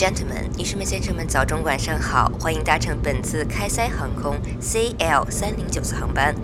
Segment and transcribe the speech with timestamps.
[0.00, 6.34] gentlemen，女士们、先生们，早中晚上好，欢迎搭乘本次开塞航空 CL 三零九次航班，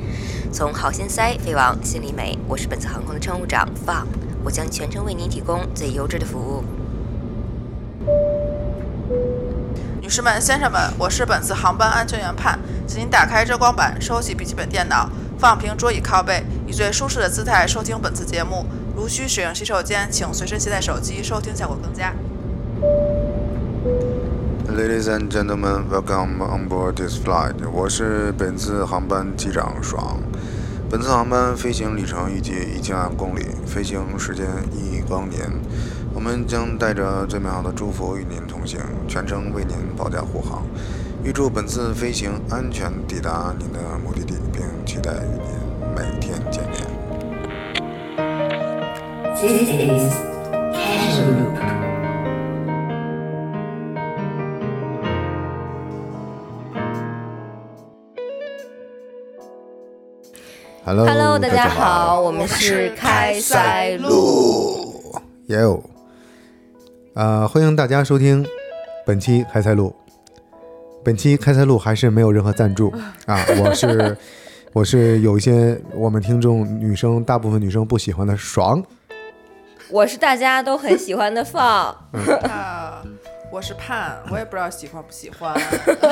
[0.53, 2.39] 从好心塞飞往心里美。
[2.47, 4.09] 我是本次航空的乘务长 f n g
[4.45, 6.63] 我将全程为您提供最优质的服务。
[10.03, 18.67] 女士们、先生们，我是本次航班安全员盼，请您打开遮光板，收起笔记本电脑，放平桌椅靠背，以最舒适的姿态收听本次节目。
[18.95, 22.13] 如需使用洗手间，请随身携带手机，收听效果更佳。
[24.77, 27.55] Ladies and gentlemen, welcome on board this flight.
[27.73, 30.21] 我是本次航班机长爽。
[30.91, 35.51] 本次航班飞行里程预计一千万公里，飞行时间一光年。
[36.13, 40.63] 我们将带着最美好的祝福与您同行，全程为您保驾护航。
[41.25, 45.55] 预祝本次飞行安全抵达您的目的地，并期待与您
[45.97, 46.87] 每天见面。
[49.41, 51.46] This is
[60.87, 65.21] Hello, Hello，大家好，我们是开塞露。
[65.47, 65.83] 哟，
[67.15, 68.47] 呃，欢迎大家收听
[69.05, 69.93] 本期开塞露。
[71.05, 72.95] 本期开塞露还是没有任何赞助。
[73.27, 74.17] 啊，我是
[74.73, 78.81] 我是有一些我们听众女生，大部分女生不喜欢的爽，
[79.91, 81.87] 我是大家都很喜欢的放，
[82.49, 83.03] 啊，
[83.51, 85.53] 我是盼，我也不知道喜欢不喜欢。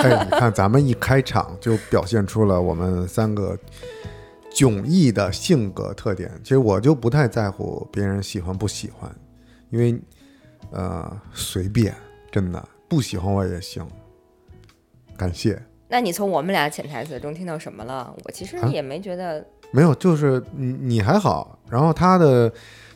[0.02, 3.56] 哎，你看咱们一开场就表现出了我们三个
[4.54, 6.30] 迥异的性格特点。
[6.42, 9.10] 其实我就不太在乎别人喜欢不喜欢，
[9.70, 10.00] 因为
[10.70, 11.94] 呃随便，
[12.30, 13.86] 真的不喜欢我也行。
[15.16, 15.60] 感谢。
[15.88, 18.14] 那你从我们俩潜台词中听到什么了？
[18.24, 22.52] 我其实啊也没觉得，没有，就是你你还好，然后他的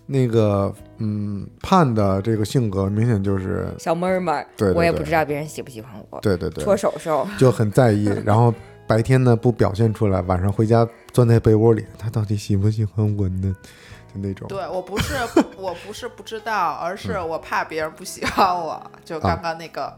[0.06, 7.28] 那个嗯盼的这个性格明显就是小妹儿们儿，对对对我也不知道别人喜不喜欢我，对对对，搓手手。
[7.38, 8.52] 就很在意，然后
[8.88, 13.54] 白天呢不表现出来，晚上回家钻在被窝里，他到底喜不喜欢我呢？
[14.14, 14.48] 就那种。
[14.48, 15.14] 对我不是，
[15.58, 18.90] 我不是不知道，而是我怕别人不喜欢我。
[19.04, 19.94] 就刚刚那个，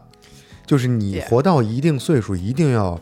[0.65, 2.99] 就是你活到一定岁数，一定要，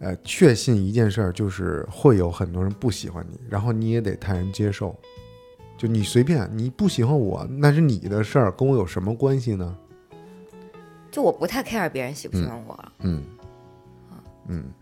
[0.00, 4.98] 呃，确信一件事儿，就是会有很多人不喜欢你，然后你也得坦然接受。
[5.76, 9.76] 就你随便，你不喜欢我，那是你的事儿，跟我有什么关系呢？
[11.08, 13.22] 就我不太 care 别人喜不喜欢我、嗯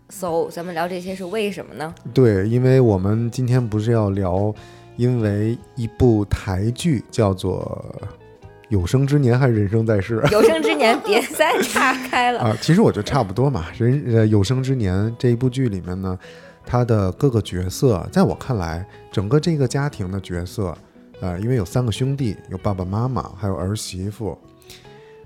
[0.09, 1.93] s o 咱们聊这些是为什么呢？
[2.13, 4.53] 对，因为我们今天不是要聊，
[4.95, 7.85] 因为一部台剧叫做
[8.69, 12.39] 《有生之年》还是《人生在世》 有生之年别再岔开了。
[12.39, 13.65] 啊，其实我觉得差不多嘛。
[13.77, 16.17] 人呃，《有生之年》这一部剧里面呢，
[16.65, 20.77] 他的各个角色，在我看来，整个这个家庭的角色，
[21.21, 24.37] 呃，因为有三个兄弟，有爸爸妈妈，还有儿媳妇，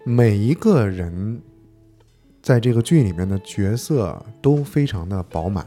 [0.03, 1.41] 每一个人
[2.41, 5.66] 在这个剧里面的角色都非常的饱满，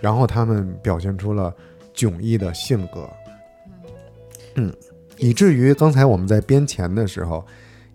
[0.00, 1.54] 然后他们表现出了
[1.94, 3.08] 迥异的性格，
[4.56, 4.72] 嗯，
[5.18, 7.44] 以至于刚才我们在编前的时候。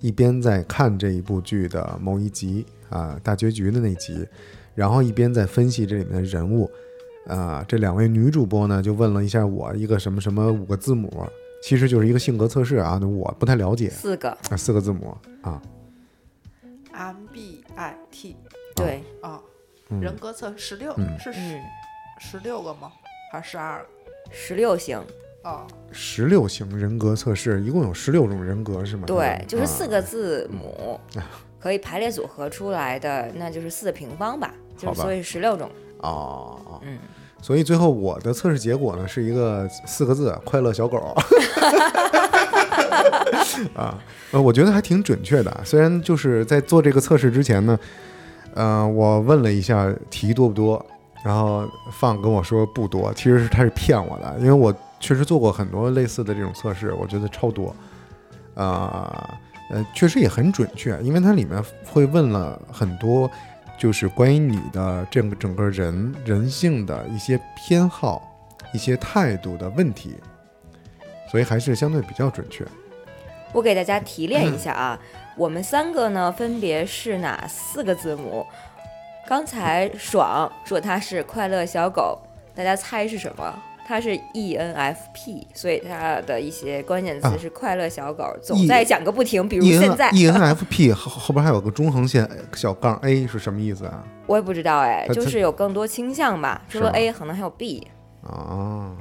[0.01, 4.27] 一边在看这一部剧的某一集啊、大结局的那集，
[4.75, 6.69] 然后一边在分析这里面的人物，
[7.25, 11.25] 啊、这两位女主播呢就问了一下我一个什么什么五个字母，
[11.63, 13.89] 其实就是一个性格测试啊，我不太了解。
[13.89, 15.59] 四个，啊，四个字母啊
[16.93, 17.54] ，MBIT
[18.75, 19.39] 对，啊，
[19.89, 21.61] 嗯人格测十六嗯是十嗯，
[22.19, 22.91] 十六个吗？
[23.31, 23.85] 还是十二个？
[24.31, 25.01] 十六型，
[25.43, 29.03] 哦，十六型人格测试，一共有十六种人格是吗？
[29.05, 30.99] 对，就是四啊个字母
[31.59, 35.69] 可以排列组合出来的，那就是四的平方吧，就好吧是所以十六种。
[35.99, 36.99] 哦，哦嗯，
[37.41, 40.97] 所以最后我的测试结果呢是一个四个字：快乐小狗。
[43.73, 43.97] 啊，
[44.31, 45.61] 呃，我觉得还挺准确的。
[45.63, 47.79] 虽然就是在做这个测试之前呢，
[48.55, 50.83] 呃，我问了一下题多不多，
[51.23, 57.75] 然后放跟我说不多，其实是他是骗我的，因为我确实做过很多类似的这种测试，我觉得超多。
[58.55, 59.37] 啊、
[59.69, 63.29] 呃，确实也很准确，因为它里面会问了很多，
[63.77, 68.33] 就是关于你的这个整个人人性的一些偏好、
[68.73, 70.15] 一些态度的问题，
[71.29, 72.65] 所以还是相对比较准确。
[73.51, 74.99] 我给大家提炼一下啊，
[75.35, 78.45] 我们三个呢分别是哪四个字母？
[79.27, 82.17] 刚才爽说它是快乐小狗，
[82.53, 83.53] 大家猜是什么？
[83.87, 89.47] 它是 E ENFP，所以它的一些关键词啊是快乐小狗，总 E- 在讲个不停。
[89.47, 94.03] 比如 E 现在，E N F P 后后边还有个中横线小杠 A 是什么意思啊？
[94.25, 96.63] 我也不知道哎，就是有更多倾向吧。
[96.67, 97.87] 除了 A，可能还有 B。
[98.23, 98.95] 哦，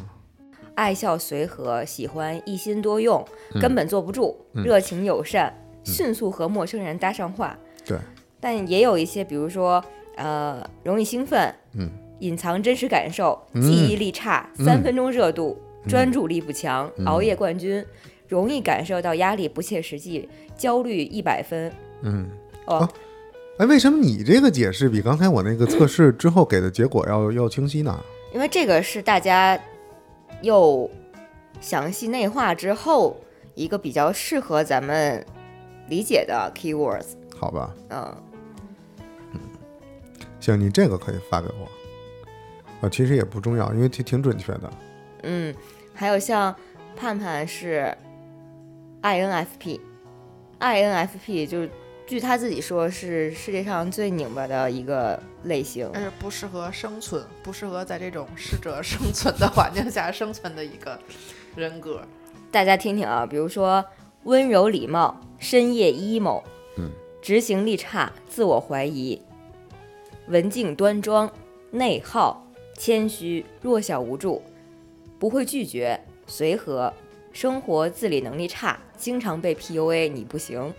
[0.74, 5.54] 爱笑随和，喜欢一心多用，嗯根本坐不住，热情友善，
[5.84, 7.56] 迅速和陌生人搭上话。
[7.84, 7.98] 对，
[8.40, 9.84] 但也有一些，比如说
[10.16, 11.90] 呃，容易兴奋，嗯，
[12.20, 13.62] 隐藏真实感受，嗯。
[13.62, 14.64] 记忆力差，嗯。
[14.64, 15.88] 三分钟热度，嗯。
[15.88, 17.04] 专注力不强，嗯。
[17.06, 17.84] 熬夜冠军，
[18.28, 21.70] 容易感受到压力不切实际，焦虑一百分。
[22.02, 22.28] 嗯，
[22.66, 22.78] 哦。
[22.78, 22.88] 哦。
[23.58, 27.96] 哎，为什么你这个解释比刚才我那个测试之后给的结果要要清晰呢？
[28.32, 29.56] 因为这个是大家
[30.42, 30.90] 又
[31.60, 33.16] 详细内化之后
[33.54, 35.24] 一个比较适合咱们
[35.88, 37.14] 理解的 keywords。
[37.38, 38.16] 好吧，嗯，
[39.32, 39.40] 嗯
[40.40, 41.68] 行，你这个可以发给我。
[42.80, 44.70] 啊，其实也不重要，因为挺挺准确的。
[45.22, 45.54] 嗯，
[45.94, 46.54] 还有像
[46.96, 47.96] 盼盼是
[49.02, 51.70] INFP，INFP 就是
[52.06, 55.88] 据他自己说是世界上最拧巴的一个类型。
[55.92, 60.98] 但是不适合生存，不适合在这种适者生存的环境下生存的一个
[61.56, 62.02] 人格。
[62.50, 63.84] 大家听听啊，比如说
[64.24, 66.42] 温柔礼貌、深夜 emo，
[66.76, 66.90] 嗯，
[67.20, 69.20] 执行力差、自我怀疑、
[70.28, 71.30] 文静端庄、
[71.70, 74.42] 内耗、谦虚、弱小无助、
[75.18, 76.92] 不会拒绝、随和、
[77.32, 80.72] 生活自理能力差、经常被 PUA，你不行，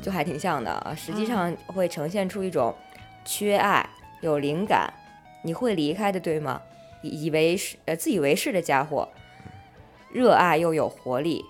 [0.00, 0.94] 就还挺像的啊。
[0.94, 2.74] 实际上会呈现出一种
[3.26, 3.86] 缺爱、
[4.22, 4.90] 有灵感、
[5.44, 6.62] 你会离开的，对吗？
[7.02, 9.06] 以以为是呃自以为是的家伙。
[10.10, 11.44] 热爱又有活力，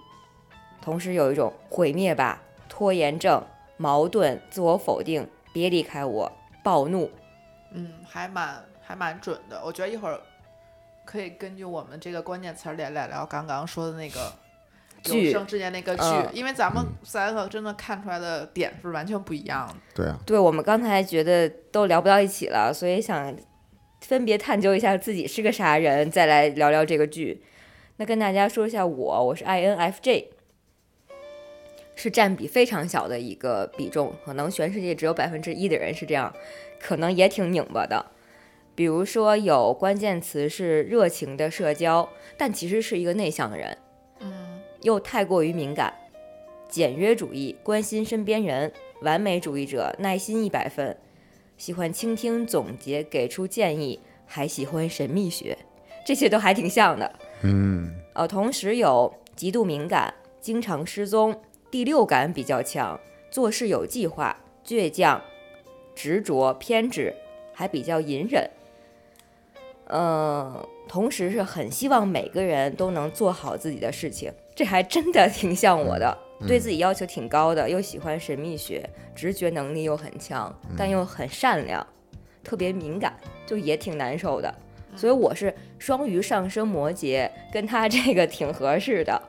[0.83, 3.43] 同时有一种毁灭吧、拖延症、
[3.77, 6.31] 矛盾、自我否定、别离开我、
[6.63, 7.11] 暴怒。
[7.73, 9.63] 嗯，还蛮还蛮准的。
[9.65, 10.21] 我觉得一会儿
[11.05, 14.33] 可以根据我们这个关键词儿来聊聊刚刚说的那个
[15.03, 19.75] 剧有生之年那个剧，嗯因为咱们三个真的看出来的点是完全不一样的。
[19.95, 23.35] 对啊，对我们刚才觉得都聊不到一起了，所以想
[24.01, 27.43] 分别探究一下自己是个啥人，再来聊聊这个剧。
[27.97, 30.27] 那跟大家说一下我，我是 INFJ，
[31.95, 36.33] 是占比非常小的一个比重，可能全世界只有百分之一的人是这样，
[36.81, 38.05] 可能也挺拧巴的。
[38.75, 42.09] 比如说有关键词是热情的社交，
[42.39, 43.77] 但其实是一个内向的人，
[44.21, 45.93] 嗯，又太过于敏感，
[46.71, 48.73] 简约主义，关心身边人，
[49.03, 50.97] 完美主义者，耐心一百分，
[51.59, 55.59] 喜欢倾听、总结、给出建议，还喜欢神秘学，
[56.07, 57.13] 这些都还挺像的。
[57.43, 61.39] 嗯呃，同时有极度敏感，经常失踪，
[61.73, 65.23] 第六感比较强，做事有计划，倔强、
[65.95, 67.15] 执着、偏执，
[67.55, 68.51] 还比较隐忍。
[69.87, 76.15] 嗯、同时是很希望每个人都能做好自己的事情，这还真的挺像我的，
[76.47, 81.87] 对自己要求挺高的，又喜欢神秘学，直觉能力又很强，但又很善良，
[82.45, 84.55] 特别敏感，就也挺难受的。
[84.95, 89.23] 所以我是双鱼上升摩羯，跟他这个挺合适的。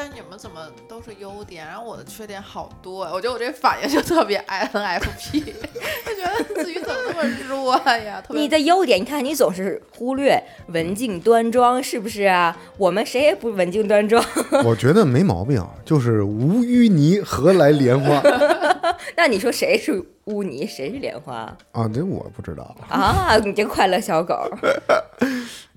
[0.00, 3.10] 但你们怎么都是优点，然后我的缺点好多呀？
[3.12, 5.42] 我觉得我这反应就特别 INFP，
[6.06, 8.22] 就觉得自己怎么那么弱呀？
[8.30, 12.56] 你的优点，你看你总是忽略文静端庄，是不是啊？
[12.76, 14.24] 我们谁也不文静端庄，
[14.64, 18.22] 我觉得没毛病，就是无淤泥何来莲花
[19.16, 21.34] 那你说谁是污泥，谁是莲花
[21.72, 21.88] 啊？
[21.92, 22.76] 这我不知道。
[22.88, 23.36] 啊？
[23.44, 24.48] 你这快乐小狗。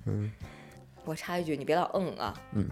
[0.06, 0.30] 嗯
[1.04, 2.32] 我插一句，你别老嗯啊。
[2.54, 2.64] 嗯。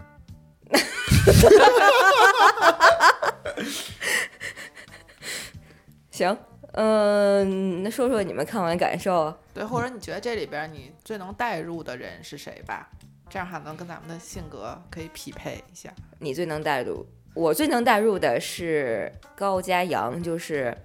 [6.11, 6.37] 行，
[6.73, 9.35] 嗯，那说说你们看完感受。
[9.53, 12.89] 对，或者你觉得这里边你最能代入的人是谁吧？
[13.29, 15.91] 这样还能跟咱们的性格可以匹配一下。
[16.19, 20.75] 你最能代入，我最能代入的是高家阳，就是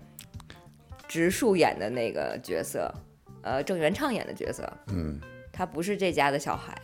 [1.09, 2.93] 植树演的那个角色，
[3.43, 4.73] 呃，郑元畅演的角色。
[4.89, 5.21] 嗯
[5.53, 6.77] 他不是这家的小孩，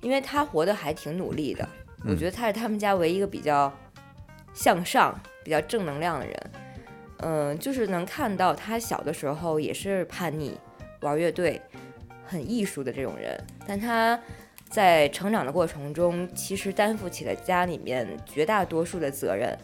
[0.00, 1.68] 因为他活得还挺努力的。
[2.04, 3.72] 我觉得他是他们家唯一一个比较
[4.54, 6.50] 向上、比较正能量的人。
[7.18, 10.58] 嗯，就是能看到他小的时候也是叛逆、
[11.00, 11.60] 玩乐队、
[12.24, 14.18] 很艺术的这种人，但他
[14.70, 19.54] 在成长的过程中，其实担负起了家里面绝大多数的责任。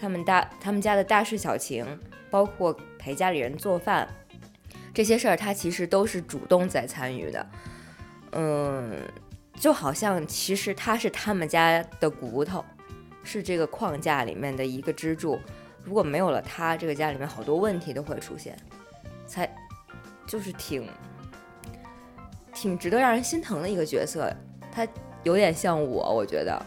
[0.00, 1.86] 他们大他们家的大事小情，
[2.28, 4.08] 包括陪家里人做饭，
[4.92, 7.46] 这些事儿他其实都是主动在参与的。
[8.32, 8.98] 嗯，
[9.54, 12.64] 就好像其实他是他们家的骨头，
[13.22, 15.38] 是这个框架里面的一个支柱。
[15.84, 18.56] 如果没有了他，这个家里面好多问题都会出现，
[19.26, 19.48] 才
[20.26, 20.88] 就是挺
[22.52, 24.32] 挺值得让人心疼的一个角色。
[24.72, 24.86] 他
[25.22, 26.60] 有点像我，我觉得，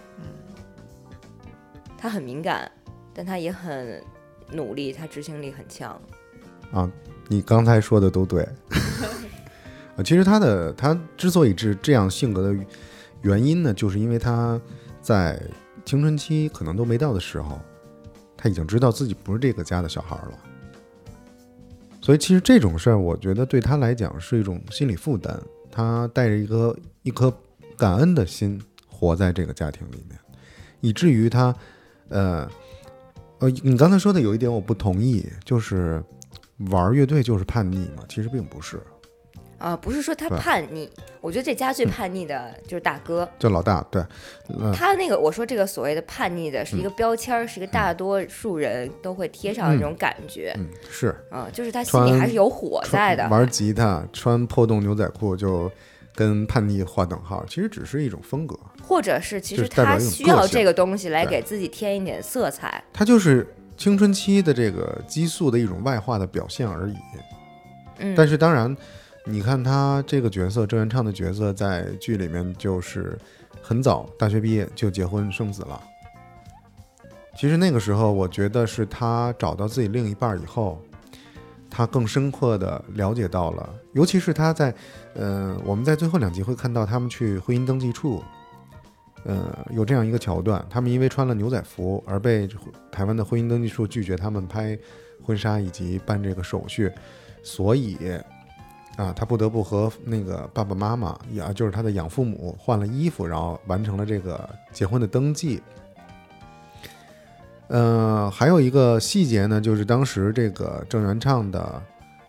[1.98, 2.72] 他很敏感，
[3.14, 4.02] 但他也很
[4.52, 6.00] 努力，他执行力很强。
[6.72, 6.90] 啊，
[7.28, 8.48] 你刚才说的都对。
[9.96, 12.66] 啊，其实他的他之所以是这样性格的
[13.22, 14.60] 原因呢，就是因为他
[15.02, 15.42] 在
[15.86, 17.60] 青春期可能都没到的时候，
[18.36, 20.40] 他已经知道自己不是这个家的小孩了。
[22.02, 25.42] 所以其实这种事儿，我觉得对他来讲是一种心理负担。
[25.72, 27.34] 他带着一颗一颗
[27.76, 30.18] 感恩的心活在这个家庭里面，
[30.80, 31.54] 以至于他，
[32.10, 32.48] 呃，
[33.40, 36.02] 呃，你刚才说的有一点我不同意，就是
[36.70, 38.80] 玩乐队就是叛逆嘛，其实并不是。
[39.66, 40.88] 啊，不是说他叛逆，
[41.22, 43.28] 我觉得这家最叛逆的就是大哥。
[43.40, 44.00] 就老大，对，
[44.50, 50.54] 嗯，他那个我说这个所谓的叛逆的是一个标签儿，是一个大多数人都会贴上的那种感觉。
[50.60, 53.28] 嗯，是啊，就是他心里还是有火在的。
[53.28, 55.72] 玩吉他穿破洞牛仔裤就
[56.14, 62.84] 跟叛逆划等号，其实只是一种风格，或者是其实他需要这个东西来给自己添一点色彩。
[62.94, 66.96] 他就是青春期的这个激素的一种外化的表现而已。
[67.98, 68.78] 嗯，但是当然，
[69.28, 73.18] 你看他这个角色郑元畅的角色在剧里面就是
[73.62, 75.82] 很早大学毕业就结婚生子了。
[77.36, 80.80] 其实那个时候，我觉得是他找到自己另一半以后，
[81.70, 84.74] 他更深刻的了解到了，尤其是他在，
[85.16, 88.24] 呃，我们在最后两集会看到他们去婚姻登记处，
[89.26, 92.48] 呃，有这样一个桥段，他们因为穿了牛仔服而被
[92.92, 94.78] 台湾的婚姻登记处拒绝他们拍
[95.24, 96.90] 婚纱以及办这个手续，
[97.44, 97.98] 所以
[98.98, 105.62] 啊，他不得不和那个爸爸妈妈，也就是他的养父母换了衣服，然后完成了这个结婚的登记。
[107.68, 111.82] 呃，还有一个细节呢，就是当时这个郑元畅的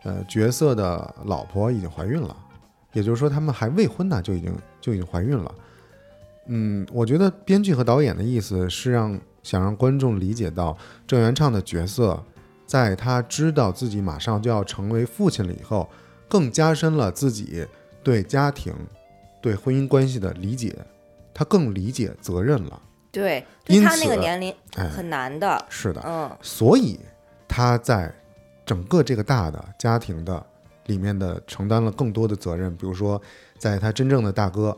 [0.03, 2.35] 呃角色的老婆已经怀孕了，
[2.93, 5.55] 也就是说他们还未婚呢，就已经就已经怀孕了。
[6.47, 12.21] 嗯，我觉得编剧和导演的意思是让想让观众理解到郑元畅的角色，
[12.67, 15.89] 在他知道自己马上就要成为父亲了以后，
[16.29, 17.67] 更加深了自己
[18.03, 18.75] 对家庭、
[19.41, 20.77] 对婚姻关系的理解，
[21.33, 22.83] 他更理解责任了。
[23.13, 25.65] 对，对因他那个年龄哎很难的。
[25.69, 27.01] 是的，嗯，所以
[27.49, 28.13] 他在
[28.65, 30.45] 整个这个大的家庭的
[30.87, 33.21] 里面的承担了更多的责任，比如说，
[33.59, 34.77] 在他真正的大哥，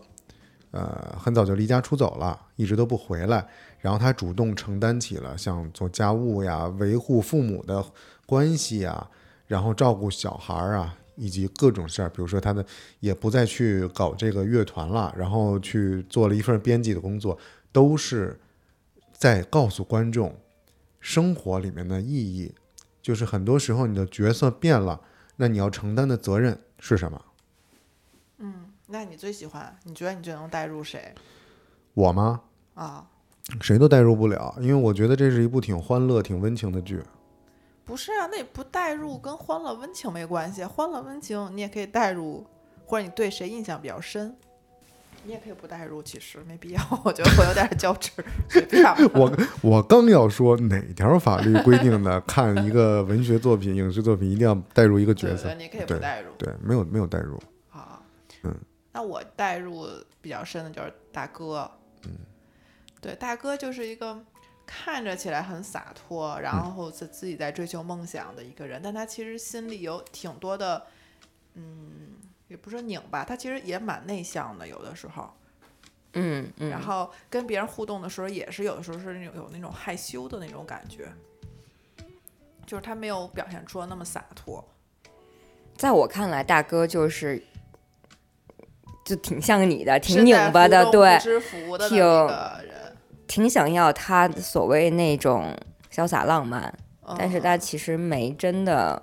[0.70, 3.44] 呃，很早就离家出走了，一直都不回来，
[3.80, 7.84] 然后他主动承担起了像做家务呀、维护父母的
[8.24, 9.08] 关系呀，
[9.46, 10.94] 然后照顾小孩儿啊。
[11.18, 12.64] 以及各种事儿，比如说他的
[13.00, 17.36] 也不再去搞这个乐团了，然后去做了一份编辑的工作，
[17.72, 18.38] 都是
[19.12, 20.34] 在告诉观众，
[21.00, 22.54] 生活里面的意义，
[23.02, 25.00] 就是很多时候你的角色变了，
[25.36, 27.20] 那你要承担的责任是什么？
[28.38, 29.76] 嗯那你最喜欢？
[29.84, 31.12] 你觉得你最能带入谁
[31.94, 32.42] 我吗？
[32.74, 33.06] 啊？
[33.60, 37.02] 谁都代入不了，因为我觉得这是一部挺欢乐、挺温情的剧。
[37.88, 40.62] 不是啊，那也不代入跟欢乐温情没关系。
[40.62, 42.46] 欢乐温情你也可以代入，
[42.84, 44.36] 或者你对谁印象比较深，
[45.24, 46.02] 你也可以不代入。
[46.02, 48.84] 其实没必要，我觉得会有点较真儿，随便。
[49.18, 55.64] 我我刚要说哪条法律规定的，看一个文学作品、影视作品一定要代入一个角色对对，？
[55.64, 57.40] 你可以不对带入对，没有没有代入。
[57.70, 58.02] 好。
[58.42, 58.54] 嗯，
[58.92, 59.88] 那我代入
[60.20, 61.70] 比较深的就是大哥。
[62.04, 62.10] 嗯，
[63.00, 64.22] 对，大哥就是一个
[64.70, 70.86] 看着起来很洒脱，然后自自己在追求梦想的一个人，但他其实心里有挺多的，
[71.54, 75.32] 嗯，也不是说拧巴，他其实也蛮内向的，有的时候。
[76.12, 81.08] 嗯嗯，然后跟别人互动的时候，也是有的时候是那种有那种害羞的那种感觉，
[82.66, 84.62] 就是他没有表现出那么洒脱。
[85.76, 87.42] 在我看来，大哥就是
[89.04, 91.18] 就挺像你的，挺拧巴的，对
[91.88, 91.98] 挺
[93.28, 95.54] 挺想要他所谓那种
[95.92, 96.76] 潇洒浪漫，
[97.16, 99.00] 但是嗯他其实没真的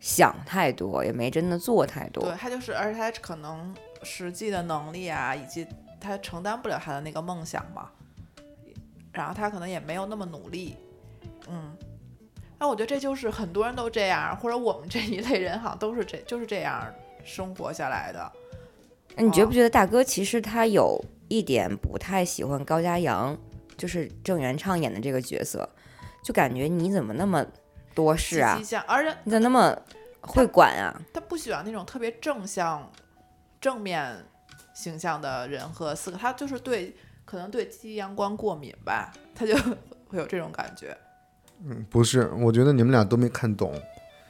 [0.00, 2.34] 想太多，也没真的做太多对。
[2.34, 5.64] 他就是，而且他可能实际的能力啊，以及
[6.00, 7.90] 他承担不了他的那个梦想嘛，
[9.12, 10.76] 然后他可能也没有那么努力，
[11.48, 11.76] 嗯。
[12.58, 16.86] 那我觉得这就是很多人都这样，或者我们这一类人好像都是这就是这样
[17.24, 18.32] 生活下来的。
[19.16, 23.34] 那你觉哦不觉得大哥其实他有一点不太喜欢高家阳，
[23.78, 25.66] 就是郑元畅演的这个角色，
[26.22, 27.42] 就感觉你怎么那么
[27.94, 29.74] 多事啊而且你怎么那么
[30.20, 31.00] 会管啊？
[31.14, 32.90] 他不喜欢那种特别正向、
[33.58, 34.14] 正面
[34.74, 39.56] 形象的人和四个，他就是对可能对积极阳光过敏吧，他就
[40.08, 40.94] 会有这种感觉。
[41.64, 43.72] 嗯，不是，我觉得你们俩都没看懂。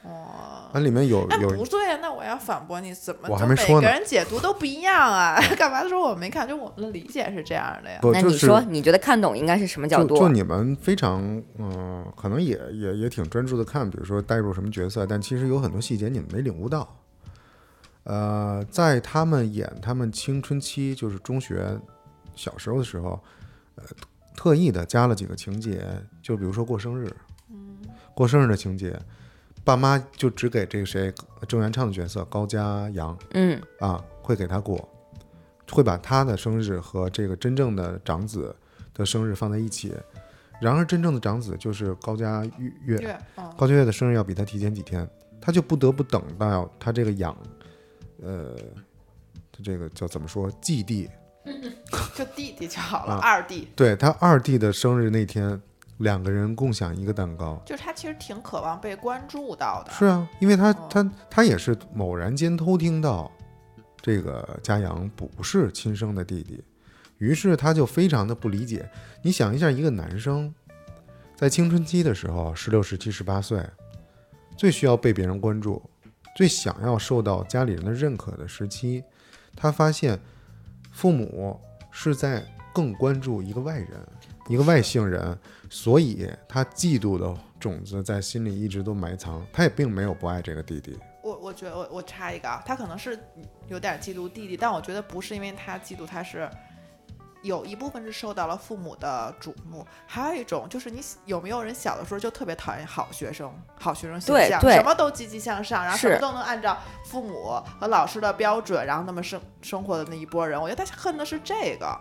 [0.03, 5.39] 哦，那里面有那有不对啊，那我要反驳你，怎么我还就每没说呢个人解读都不一样啊？
[5.57, 6.47] 干嘛说我没看？
[6.47, 7.99] 就我们的理解是这样的呀。
[8.03, 10.15] 那你说，你觉得看懂应该是什么角度？
[10.15, 16.99] 就就你们非常嗯、可能也也也挺专注的看，比如说带入什么角色，但其实有很多细节你们没领悟到。
[18.03, 21.79] 呃，在他们演他们青春期，就是中学
[22.35, 23.17] 小时候的时候，
[23.75, 23.83] 呃，
[24.35, 25.81] 特意的加了几个情节，
[26.21, 27.09] 就比如说过生日，
[28.13, 28.99] 过生日的情节，
[29.63, 31.13] 爸妈就只给这个谁
[31.47, 34.87] 郑元畅的角色高家阳嗯啊，会给他过，
[35.71, 38.55] 会把他的生日和这个真正的长子
[38.93, 39.93] 的生日放在一起。
[40.61, 42.45] 然而，真正的长子就是高家
[42.85, 45.05] 月，月，嗯，高家月的生日要比他提前几天，
[45.41, 47.35] 他就不得不等到他这个养，
[48.21, 48.55] 呃，
[49.51, 51.09] 他这个叫怎么说继弟，
[52.15, 53.67] 就弟弟就好了，啊二弟。
[53.75, 55.61] 对他二弟的生日那天，
[55.97, 57.61] 两个人共享一个蛋糕。
[57.65, 63.31] 就是他其实挺渴望被关注到的，是啊，因为他哦他他也是偶然间偷听到
[64.01, 66.63] 这个嘉阳不是亲生的弟弟，
[67.17, 68.89] 于是他就非常的不理解。
[69.21, 70.53] 你想一下，一个男生
[71.35, 73.63] 在青春期的时候，十六、十七、十八岁，
[74.57, 75.81] 最需要被别人关注，
[76.35, 79.03] 最想要受到家里人的认可的时期，
[79.55, 80.19] 他发现
[80.91, 81.59] 父母
[81.91, 83.89] 是在更关注一个外人，
[84.49, 85.37] 一个外姓人，
[85.69, 90.99] 所以他嫉妒的种子在心里一直都埋藏，他也并没有不爱这个弟弟。
[91.21, 93.17] 我我觉得我我插一个啊，他可能是
[93.67, 96.49] 有点嫉妒弟弟，但我觉得不是因为他嫉妒，他是
[97.41, 111.97] 有一部分是受到了父母的瞩目，还有一种就是你有没有人小的时候就特别讨厌好学生、好学生形象，对对什么都积极向上，然后什么都能按照父母和老师的标准，然后那么生生活的那一波人，我觉得他恨的是这个。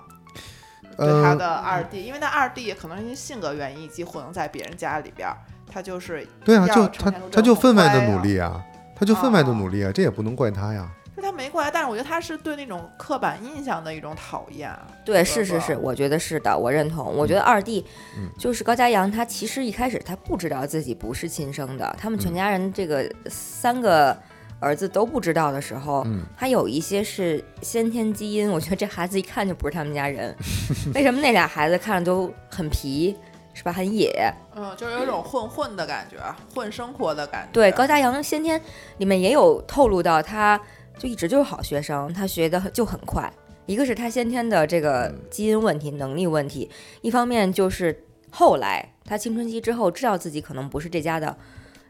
[0.96, 5.36] 对他呃，的二弟，因为他二弟可能因为性格原因，以及混在别人家里边儿，
[5.70, 8.62] 他就是对啊，就他他就分外的努力啊，
[8.94, 10.88] 他就分外的哦努力啊，这也不能怪他呀。
[11.14, 14.74] 就他没过来，但是我觉得他是对那种刻板印象的一种讨厌。
[15.04, 17.04] 对，是是是，我觉得是的，我认同。
[17.14, 17.84] 我觉得二弟
[18.16, 24.16] 嗯就是高家阳，他其实一开始他不知道自己不是亲生的，他们全嗯家人这个三个
[24.62, 30.34] 儿子都不知道的时候，嗯他有一些是先天基因， 我觉得这孩子一看就不是他们家人。
[30.94, 33.16] 为什么那俩孩子看着都很皮，
[33.52, 33.72] 是吧？
[33.72, 34.32] 很野。
[34.54, 36.16] 嗯，就是有一种混混的感觉，
[36.54, 37.48] 混生活的感觉。
[37.52, 38.60] 对，高家阳先天
[38.98, 40.60] 里面也有透露到，他
[40.96, 43.30] 就一直就是好学生，他学的就很快。
[43.66, 46.70] 一个是他先天的这个基因问题、能力问题，
[47.00, 51.36] 一方面就是后来他青春期之后知道自己可能不是这家的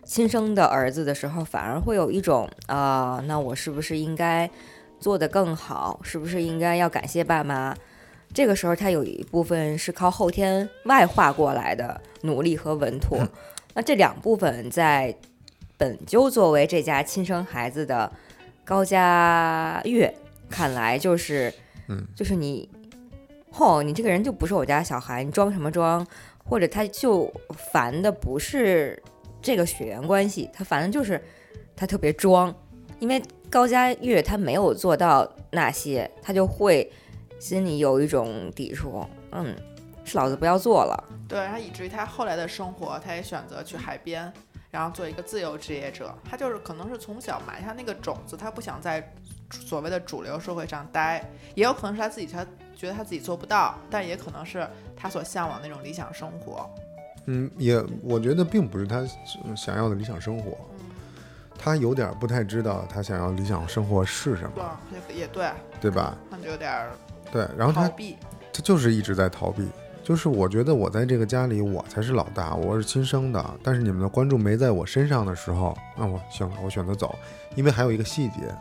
[0.05, 4.51] 亲生的儿子的时候，反而会有一种啊、那我是不是应该
[4.99, 6.01] 做得更好？
[6.03, 7.75] 是不是应该要感谢爸妈？
[8.35, 13.19] 这个时候他有一部分是靠后天外化过来的努力和稳妥。
[13.75, 15.15] 那这两部分在
[15.77, 18.11] 本就作为这家亲生孩子的
[18.65, 20.15] 高家月
[20.49, 21.53] 看来，就是，
[21.89, 22.69] 嗯，就是你，
[23.51, 26.07] 吼，你这个人就不是我家小孩，你装什么装？
[26.45, 27.33] 或者他就
[27.71, 29.01] 烦的不是
[29.43, 31.23] 这个血缘关系，他反正就是
[31.75, 32.55] 他特别装，
[33.01, 36.91] 因为高佳月他没有做到那些，他就会
[37.41, 39.55] 心里有一种抵触，嗯，
[40.05, 41.05] 是老子不要做了。
[41.29, 44.33] 对他以至于他后来的生活，他也选择去海边，
[44.71, 46.15] 然后做一个自由职业者。
[46.25, 49.13] 他就是可能是从小埋下那个种子，他不想在
[49.51, 56.71] 所谓的主流社会上待，也有可能是他自己他觉得他自己做不到，但也可能是他所向往那种理想生活。
[57.27, 59.07] 嗯，也我觉得并不是他
[59.57, 60.57] 想要的理想生活，
[61.59, 64.79] 他有点不太知道他想要理想生活是什么，，
[65.11, 66.17] 也也对，对吧？
[66.31, 66.91] 他就有点儿
[67.31, 67.89] 对，然后他。
[68.55, 69.67] 他就是一直在逃避。
[70.05, 77.17] 就是我觉得我在这个家里我才是老大，我是亲生的，但是你们的关注没在我身上的时候，那我行了，我选择走。
[77.55, 78.53] 因为还有一个细节，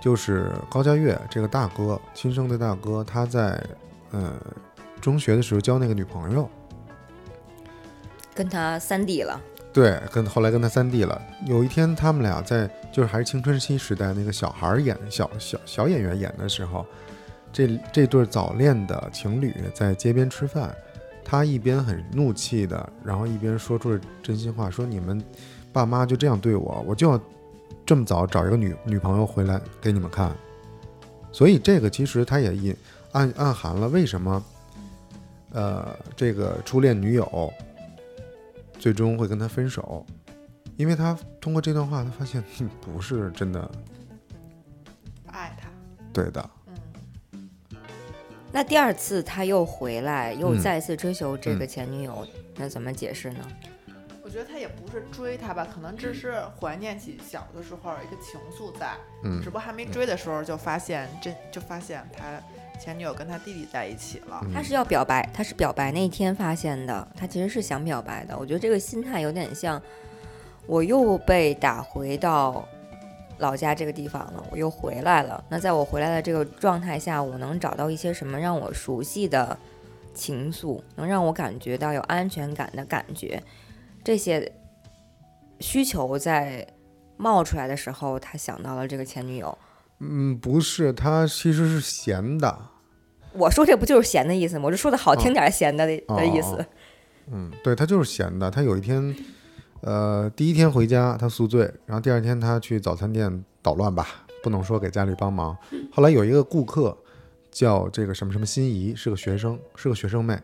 [0.00, 3.60] 就是高佳月这个大哥，亲生的大哥，他在
[4.12, 4.34] 呃
[5.00, 6.48] 中学的时候交那个女朋友，
[8.34, 9.40] 跟他三弟了，
[9.72, 11.20] 对，跟后来跟他三弟了。
[11.46, 16.86] 有一天，他们俩在就是还是青春期时代那个小孩儿演小小小演员演的时候，
[17.52, 20.74] 这这对早恋的情侣在街边吃饭，
[21.24, 25.22] 他一边很怒气的，然后一边说出了真心话，说你们
[25.72, 27.20] 爸妈就这样对我，我就要
[27.84, 30.34] 这么早找一个女女朋友回来给你们看。
[31.30, 32.76] 所以这个其实他也隐
[33.12, 34.44] 暗暗含了为什么，
[35.52, 37.52] 呃，这个初恋女友
[38.82, 40.04] 最终会跟他分手，
[40.76, 43.70] 因为他通过这段话，他发现哼不是真的
[45.28, 45.68] 爱他，
[46.12, 46.50] 对的。
[46.66, 47.48] 嗯，
[48.50, 50.60] 那第二次他又回来，又嗯。
[50.60, 53.48] 再次追求这个嗯前女友，那怎么解释呢？
[54.24, 59.40] 我觉得他也不是追她吧，可能只是怀念起小的时候一个情愫在，嗯。
[59.40, 62.42] 只不过还没追的时候就发现这就发现他
[62.82, 64.40] 前女友跟他弟弟在一起了。
[64.42, 68.36] 嗯他是要表白，他是表白那一天发现的，他其实是想表白的。
[68.36, 69.80] 我觉得这个心态有点像，
[70.66, 72.66] 我又被打回到
[73.38, 75.44] 老家这个地方了，我又回来了。
[75.48, 79.56] 那在我回来的这个状态下，我能找到一些什么让我熟悉的
[80.12, 83.40] 情愫，能让我感觉到有安全感的感觉，
[84.02, 84.52] 这些
[85.60, 86.66] 需求在
[87.16, 89.56] 冒出来的时候，他想到了这个前女友。
[90.04, 92.58] 嗯，不是，他其实是闲的。
[93.34, 94.64] 我说这不就是闲的意思吗？
[94.66, 96.66] 我就说的好听点儿，闲的的哦的意思。
[97.30, 98.50] 嗯，对他就是闲的。
[98.50, 99.14] 他有一天，
[99.80, 104.06] 呃，第一天回家他宿醉，然后第二天他去早餐店捣乱吧，
[104.42, 105.56] 不能说给家里帮忙。
[105.92, 106.98] 后来有一个顾客
[107.52, 110.36] 叫这个什么什么心仪，是个学生，是个学生妹。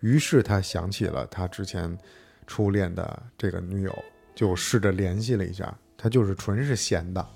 [0.00, 1.96] 于是他想起了他之前
[2.46, 3.94] 初恋的这个女友，
[4.34, 5.72] 就试着联系了一下。
[5.98, 7.26] 他就是纯是闲的，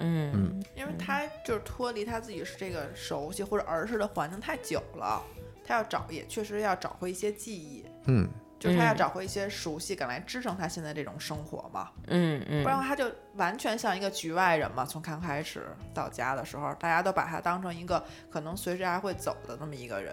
[0.00, 5.22] 嗯因为他就是脱离他自己是这个熟悉或者儿时的环境太久了，
[5.64, 8.28] 他要找也确实要找回一些记忆，嗯，
[8.58, 14.84] 就是他要嗯找回一些熟悉感来支撑他现在这种生活嘛，嗯嗯不然嗯，他就完全像一个局外人嘛。
[14.84, 20.12] 从刚开始到家的时候，大家都把他当成一个可能随时还会走的那么一个人，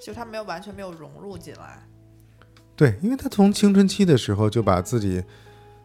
[0.00, 1.78] 就他没有完全没有融入进来。
[2.74, 5.22] 对，因为他从青春期的时候就把自己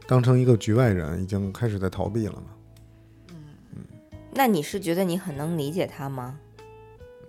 [0.08, 2.55] 当成一个局外人，已经开始在逃避了嘛。
[4.36, 6.38] 那你是觉得你很能理解他吗？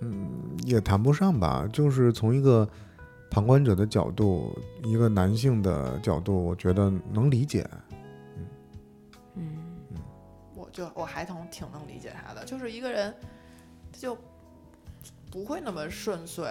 [0.01, 0.29] 嗯
[0.65, 2.69] 也谈不上吧，就是从一个
[3.31, 7.67] 旁观者的角度，一个男性的角度，我觉得能理解。
[9.35, 9.57] 嗯
[10.55, 13.15] 我就我还挺挺能理解他的，就是一个人，
[13.93, 14.19] 他就
[15.31, 16.45] 不会那么顺遂，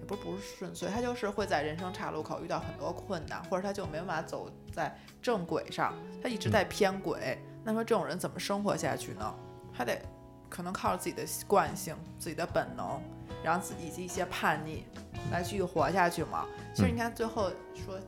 [0.00, 7.38] 也不是不是顺遂，他就是会在人生岔路口遇到很多困难，或者他就没办法走在正轨上，他一直在偏轨。
[7.64, 9.34] 那说这种人怎么生活下去呢？
[9.76, 10.00] 他得
[10.48, 13.00] 可能靠着自己的惯性、自己的本能，
[13.42, 14.84] 然后自己以及一些叛逆
[15.30, 16.46] 来继续活下去嘛。
[16.74, 17.98] 其实你看最后说，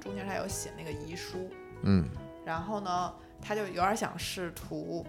[0.00, 1.50] 中间他有写那个遗书，
[1.82, 2.04] 嗯
[2.44, 5.06] 然后呢，他就有点想试图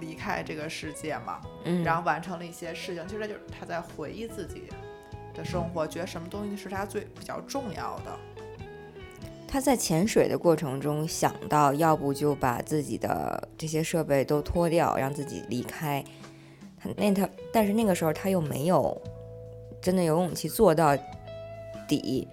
[0.00, 3.06] 离开这个世界嘛，嗯，然后完成了一些事情。
[3.08, 4.70] 其实这就是他在回忆自己
[5.34, 8.18] 的生活，觉得什么东西是他最比较重要的。
[9.48, 16.04] 他在潜水的过程中想到，要不就把自己的这些设备都脱掉，让自己离开。
[16.78, 19.00] 他那他，但是那个时候他又没有
[19.80, 20.96] 真的有勇气做到
[21.88, 22.28] 底。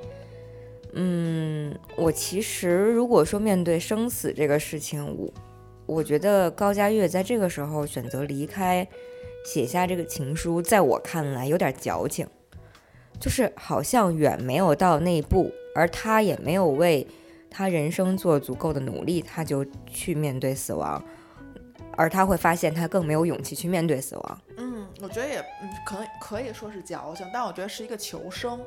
[0.94, 5.34] 嗯，我其实如果说面对生死这个事情，我
[5.86, 8.88] 我觉得高佳悦在这个时候选择离开，
[9.46, 12.28] 写下这个情书，在我看来有点矫情，
[13.20, 17.06] 就是好像远没有到那一步，而他也没有为
[17.52, 21.04] 他人生做足够的努力，他就去面对死亡，
[21.96, 24.42] 而他会发现他更没有勇气去面对死亡。
[24.58, 28.60] 嗯，我觉得也嗯，可能可以说是矫情，但我觉得是一个求生。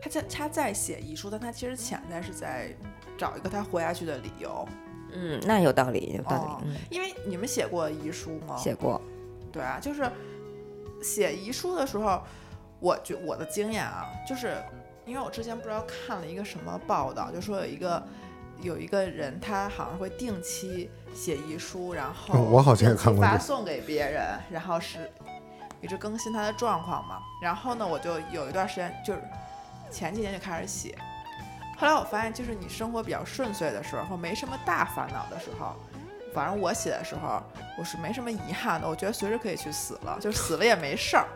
[0.00, 2.68] 他在他在写遗书，但他其实潜在是在
[3.18, 4.68] 找一个他活下去的理由。
[5.12, 6.70] 嗯，那有道理，有道哦理。
[6.70, 8.56] 嗯，因为你们写过遗书吗？
[8.56, 9.00] 写过。
[9.50, 10.08] 对啊，就是
[11.02, 12.22] 写遗书的时候，
[12.78, 14.56] 我觉我的经验啊，就是
[15.06, 18.02] 因为我之前不知道看了一个什么报道，就说有一个
[18.60, 25.10] 有一个人，他好像会定期写遗书，然后哦 我好像也看过发送给别人，然后是
[25.80, 27.22] 一直更新他的状况嘛。
[27.40, 29.22] 然后呢，我就有一段时间就是
[29.92, 30.98] 前几年就开始写。
[31.78, 35.76] 后来我发现，就是你生活比较顺遂的时候，没什么大烦恼的时候，
[36.34, 37.40] 反正我写的时候，
[37.78, 38.88] 我是没什么遗憾的。
[38.88, 41.28] 我觉得随时可以去死了，就死了也没事儿，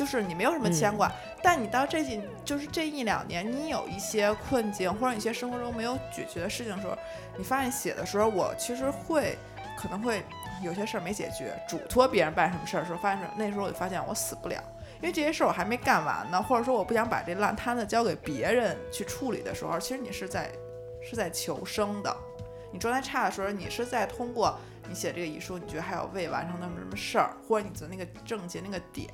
[0.00, 1.12] 就是你没有什么牵挂。
[1.42, 6.96] 但你到这几，就是这一两年，你有一些困境，或者一些生活中没有解决的事情的时候，
[7.36, 9.36] 你发现写的时候，我其实会
[9.76, 10.24] 可能会
[10.62, 14.56] 有些事儿没解决，嘱托别人办什么事儿的时候，发现那时候我就发现我死不了。
[15.02, 20.50] 因为这些事儿我还没干完呢，或者说我不想把这烂摊子交给别人去处理的时候，其实你是在
[21.02, 22.16] 是在求生的。
[22.72, 24.56] 你状态差的时候，你是在通过
[24.88, 29.08] 你写这个遗书，你觉得还有未完成的什么事儿，或者你的那个症结那个点，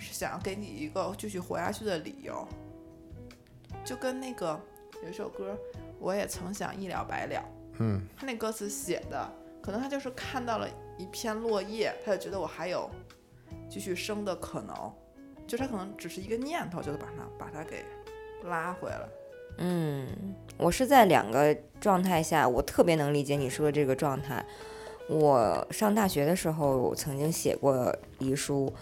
[0.00, 2.46] 是想要给你一个继续活下去的理由。
[3.84, 4.58] 就跟那个
[5.02, 5.56] 有一首歌，
[5.98, 7.44] 我也曾想一了百了，
[7.78, 9.32] 嗯，他那歌词写的，
[9.62, 12.90] 可能他就是看到了一片落叶，他就觉得我还有
[13.68, 14.92] 继续生的可能，
[15.46, 17.84] 就他可能只是一个念头，就把它把它给
[18.44, 19.08] 拉回来。
[19.58, 20.06] 嗯，
[20.56, 24.44] 我是在两个状态下，我特别能理解你说的这个状态。
[25.08, 28.72] 我上大学的时候，我曾经写过遗书，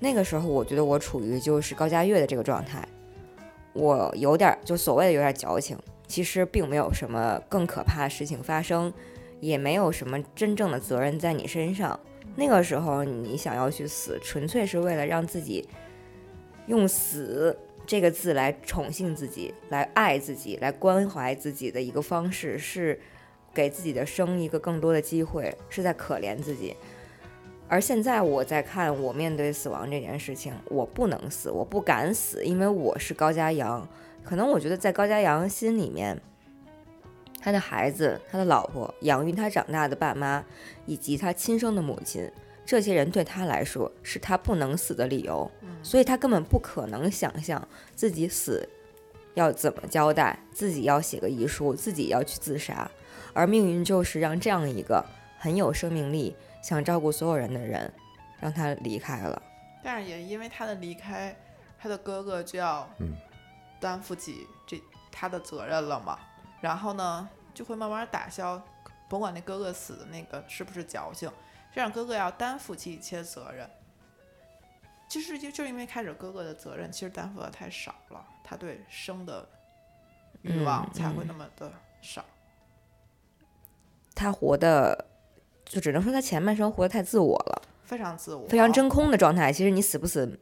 [0.00, 2.86] 那个时候我觉得我处于就是高佳悦的这个状态，
[3.72, 8.92] 我有点就所谓的有点矫情，其实并没有什么更可怕的事情发生，
[9.40, 11.98] 也没有什么真正的责任在你身上。
[12.36, 15.68] 那个时候你想要去死，纯粹是为了让自己
[16.66, 23.00] 用死这个字来宠幸自己，来爱自己，来关怀自己的一个方式，是
[23.52, 26.76] 给自己的生一个更多的机会，是在可怜自己。
[27.68, 33.86] 而现在我在看我面对死亡这件事情，我不能死，我不敢死，因为我是高家阳。
[34.24, 36.20] 可能我觉得在高家阳心里面，
[37.40, 40.44] 他的孩子、他的老婆、养育他长大的爸妈，
[40.86, 42.30] 以及他亲生的母亲，
[42.64, 45.50] 这些人对他来说是他不能死的理由，
[45.82, 48.68] 所以他根本不可能想象自己死
[49.34, 52.90] 要怎么交代，自己要写个遗书，自己要去自杀，
[53.32, 55.04] 而命运就是让这样一个
[55.38, 57.92] 很有生命力、想照顾所有人的人，
[58.40, 59.42] 让他离开了。
[59.82, 61.34] 但是也因为他的离开，
[61.78, 63.14] 他的哥哥就要嗯
[63.80, 66.18] 担负起这他的责任了嘛。
[66.60, 68.60] 然后呢，就会慢慢打消，
[69.08, 71.30] 甭管那哥哥死的那个是不是矫情，
[71.72, 73.70] 这让哥哥要担负起一切责任。
[75.08, 79.48] 其实就就是因为开始哥哥的责任其实担负的太少了，他对生的
[80.42, 82.24] 欲望嗯才会嗯那么的少。
[84.14, 85.06] 他活的，
[85.68, 89.52] 就只能说他前半生活得太自我了，非常自我，非常真空的状态。
[89.52, 90.38] 其实你死不死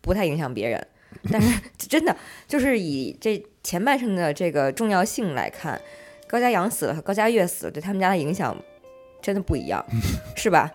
[0.00, 0.86] 不太影响别人，
[1.32, 2.14] 但是 真的
[2.46, 5.80] 就是以这前半生的这个重要性来看，
[6.26, 8.56] 高家阳死了和高家月死了对他们家的影响
[9.20, 9.84] 真的不一样，
[10.36, 10.70] 是吧？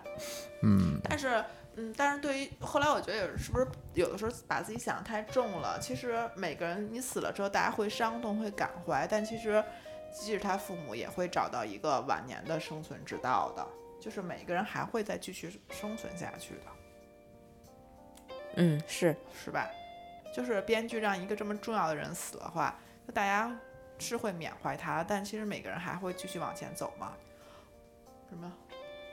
[0.62, 1.44] 嗯，但是，
[1.76, 5.78] 嗯，但是对于后来，我觉得有是不是有的时候把自己想得太重了？
[5.80, 9.62] 其实每个人你死了之后，大家会伤痛，会感怀，但其实
[10.12, 13.66] 即使他父母也会找到一个晚年的生存之道的，
[14.04, 16.60] 就是每个人还会再继续生存下去的，
[18.56, 19.66] 嗯，是是吧？
[20.30, 23.50] 就是编剧让一个这么重要的人死的话，那大家
[23.98, 27.14] 是会缅怀他，但其实每个人还会继续往前走嘛。
[28.28, 28.52] 什么？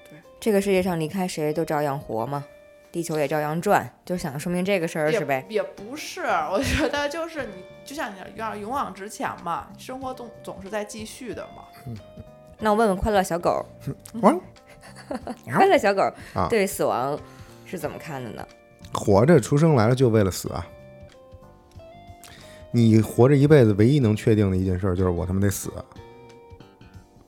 [0.09, 2.43] 对这个世界上离开谁都照样活嘛，
[2.91, 5.45] 地球也照样转，就想说明这个事儿是呗？
[5.47, 6.19] 也不是，
[6.51, 11.95] 我觉得就是你，就像你要勇往直前嘛，生活总总是在继续的嘛。
[12.59, 13.65] 那我问问快乐小狗，
[14.21, 14.37] 汪
[15.51, 16.01] 快乐小狗
[16.33, 17.19] 啊对死亡
[17.65, 18.45] 是怎么看的呢？
[18.93, 20.65] 活着出生来了就为了死啊！
[22.71, 25.71] 你活着一辈子，唯一能确定的一件事儿就是我他妈得死，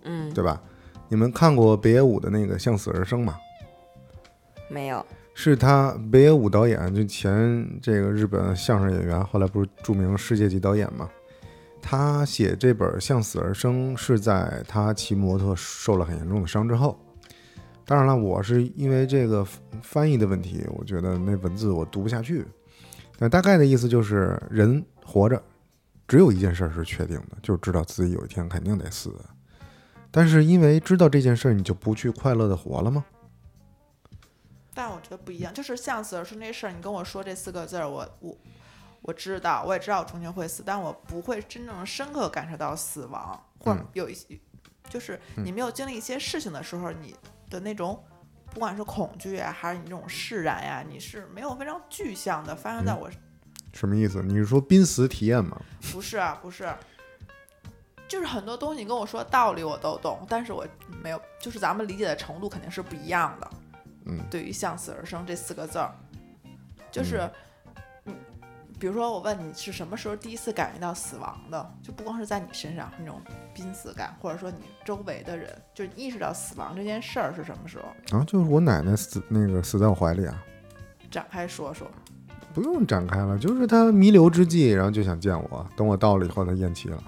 [0.03, 0.61] 嗯，对吧？
[1.07, 3.37] 你们看过北野武的那个《向死而生》吗？
[4.69, 11.09] 没有，是他北野武导演，就前这个日本相声演员，后来不是著名世界级导演吗？
[11.81, 16.97] 他写这本《向死而生》是在他骑摩托受了很严重的伤之后。
[17.85, 19.45] 当然了，我是因为这个
[19.81, 22.45] 翻译的问题，我觉得那文字我读不下去。
[23.17, 25.41] 但大概的意思就是，人活着
[26.07, 29.13] 只有一件事儿是确定的，就是知道自己有一天肯定得死。
[30.09, 33.05] 但是因为知道这件事儿，你就不去快乐的活了吗？
[34.73, 38.37] 但我觉得不一样，就是向死而生这事儿，你跟我说这四个字儿，我我
[39.01, 44.39] 我知道，我也知道我终究会死，但我不会真正深刻感受到死亡，或者嗯有一些，
[44.89, 47.15] 就是你没有经历一些事情的时候，你
[47.53, 48.03] 的那种。
[48.51, 53.09] 不管是恐惧啊，还是你这种释然呀、你是没有非常具象的发生在嗯我
[53.73, 54.21] 什么意思？
[54.21, 55.59] 你是说濒死体验吗？
[55.91, 56.71] 不是啊，不是，
[58.07, 60.67] 就是很多东西你跟我说道理我都懂，但是我
[61.01, 63.49] 没有，就是咱们理解的程度肯定是不一样的。
[64.05, 65.91] 嗯对于“向死而生”这四个字儿，
[66.91, 67.31] 就是，嗯，
[68.83, 73.21] 比如说我问你是什么时候第一次感觉到死亡的，就不光是在你身上那种
[73.53, 78.17] 濒死感，或者说你周围的人，就是意识到死亡这件事儿是什么时候？
[78.17, 80.37] 啊，就是我奶奶死那个死在我怀里啊，
[81.09, 81.87] 展开说说。
[82.53, 87.01] 不用展开了，就是她弥留之际，然后就想见我，等我到了以后，她咽气了，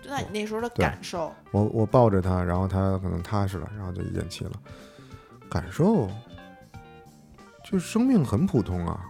[0.00, 4.52] 就那你那时候的感受，我我抱着她，然后她可能踏实了，然后就咽气了，
[5.50, 6.08] 感受
[7.70, 9.04] 就是生命很普通啊，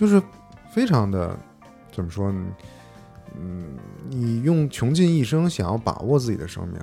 [0.00, 0.22] 就是
[0.70, 1.38] 非常的
[1.92, 2.56] 怎么说呢？
[3.38, 3.76] 嗯，
[4.08, 6.80] 你用穷尽一生想要把握自己的生命，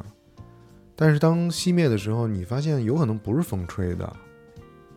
[0.96, 4.16] 但是当熄灭的时候，你发现有可能不是风吹的，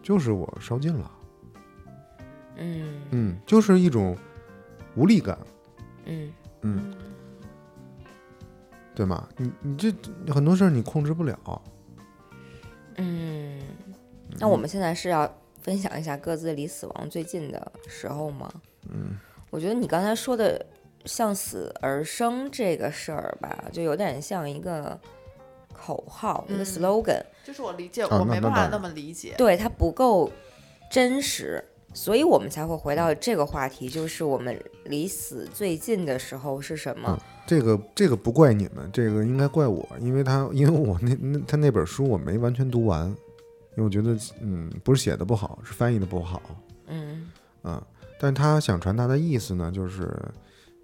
[0.02, 1.10] 就是我烧尽了。
[2.56, 4.14] 嗯嗯，就是一种
[4.96, 5.38] 无力感，
[6.04, 6.30] 嗯
[6.60, 6.94] 嗯，
[8.94, 9.26] 对吗？
[9.38, 9.90] 你你这
[10.30, 11.62] 很多事儿你控制不了，
[12.96, 13.58] 嗯。
[14.38, 15.26] 那我们现在是要
[15.62, 18.50] 分享一下各自离死亡最近的时候吗？
[18.88, 19.16] 嗯，
[19.50, 20.64] 我觉得你刚才说的
[21.04, 24.98] “向死而生”这个事儿吧，就有点像一个
[25.72, 29.34] 口号，一个嗯 slogan，就是我理解，啊我没办法那么理解。
[29.36, 30.30] 对它不够
[30.90, 31.62] 真实，
[31.94, 37.18] 所以我们才会回到这个话题，就是我们离死最近的时候是什么？
[37.46, 43.14] 这个这个不怪你们，这个应该怪我，因为他因为我那那他那本书我没完全读完，
[43.80, 46.42] 因为我觉得嗯不是写的不好，是翻译的不好，
[46.88, 47.30] 嗯
[47.62, 47.82] 嗯，
[48.20, 50.02] 但他想传达的意思呢，就是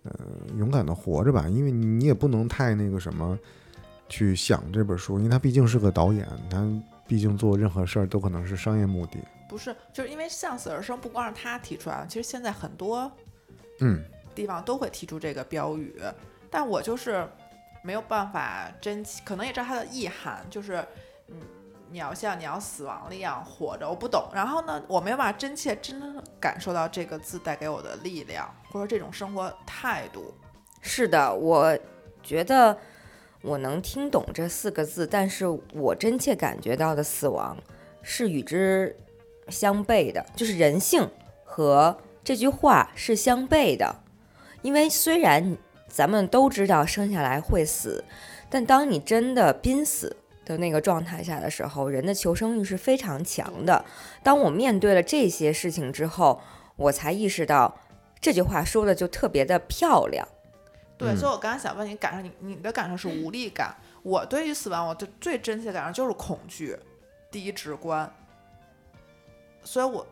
[0.04, 0.12] 呃
[0.56, 3.38] 勇敢的活着吧，因为你也不能太那个什么
[4.08, 6.66] 去想这本书，因为他毕竟是个导演，他
[7.06, 9.18] 毕竟做任何事儿都可能是商业目的。
[9.46, 13.12] 不是，就是因为向死而生不光是他提出来的，其实现在很多
[13.80, 14.02] 嗯，
[14.34, 16.00] 地方都会提出这个标语，
[16.50, 17.28] 但我就是
[17.84, 20.82] 没有办法真切，可能也知道它的意涵，就是
[21.28, 21.36] 嗯，
[21.96, 24.28] 你要像你要死亡了一样活着，我不懂。
[24.34, 30.34] 然后呢，我没有办法真切真正感受到这个字带给我的力量，或者这种生活态度。
[30.82, 31.74] 是的，我
[32.22, 32.76] 觉得
[33.40, 37.56] 我能听懂这四个字，但是我真切感觉到的死亡
[38.02, 38.94] 是与之
[39.48, 41.10] 相悖的，就是人性
[41.46, 44.02] 和这句话是相悖的。
[44.60, 45.56] 因为虽然
[45.88, 48.04] 咱们都知道生下来会死，
[48.50, 50.14] 但当你真的濒死
[50.46, 53.84] 的那个状态下的时候，人的求生欲是非常强的。
[54.22, 56.40] 当我面对了这些事情之后，
[56.76, 57.78] 我才意识到
[58.20, 60.26] 这句话说的就特别的漂亮。
[60.96, 63.76] 对，嗯所以我刚才想问你感受，你你的感受是无力感。
[64.02, 66.78] 我对于死亡，我的最真切的感受就是恐惧，
[67.30, 68.10] 第一直观。
[69.64, 70.06] 所以我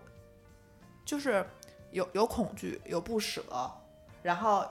[1.04, 1.46] 就是
[1.92, 3.42] 有有恐惧，有不舍，
[4.20, 4.66] 然后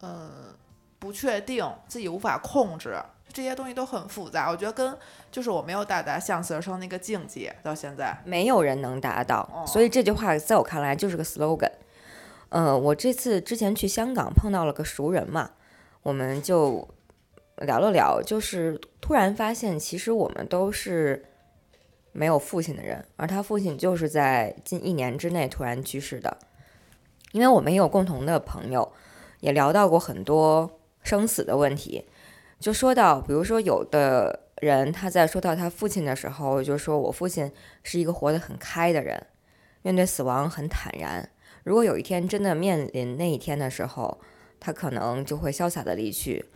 [0.00, 0.52] 嗯
[0.98, 3.00] 不确定，自己无法控制，
[3.34, 4.48] 这些东西都很复杂。
[4.50, 4.96] 我觉得跟
[5.30, 8.16] 就是我没有到达向死而生那个境界，到现在。
[8.24, 11.72] 没有人能达到，哦所以这句话在我看来就是个 slogan。
[12.50, 15.50] 呃，我这次之前去香港碰到了个熟人嘛，
[16.04, 16.88] 我们就
[17.56, 21.24] 聊了聊，就是突然发现，其实我们都是
[22.12, 26.38] 没有父亲的人，而他父亲就是在近一年之内突然去世的。
[27.32, 28.92] 因为我们也有共同的朋友，
[29.40, 32.06] 也聊到过很多生死的问题，
[32.64, 39.26] 就说到，比如说有的人他在说到他父亲的时候，就说我父亲是一个活得很开的人，
[39.82, 41.28] 面对死亡很坦然。
[41.62, 44.18] 如果有一天真的面临那一天的时候，
[44.58, 46.46] 他可能就会潇洒的离去。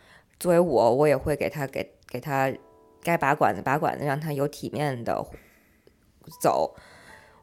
[0.41, 2.51] 作为我，我也会给他给给他
[3.03, 5.23] 该拔管子拔管子，让他有体面的
[6.41, 6.75] 走。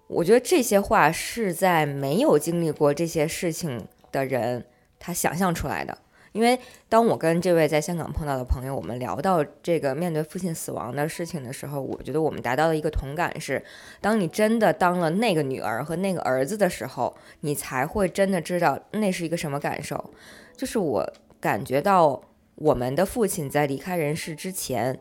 [0.08, 4.65] 我觉得这些话是在没有经历过这些事情的人
[4.97, 5.95] 他想象出来的。
[6.36, 13.63] 因为当我跟这位在香港碰到的朋友，我们聊到这个面对父亲死亡的事情的时候，我觉得我们达到的一个同感是：
[14.02, 20.12] 当你真的当了那个女儿和那个儿子的时候，你才会真的知道那是一个什么感受。
[20.58, 22.21] 就是我感觉到
[22.56, 25.00] 我们的父亲在离开人世之前，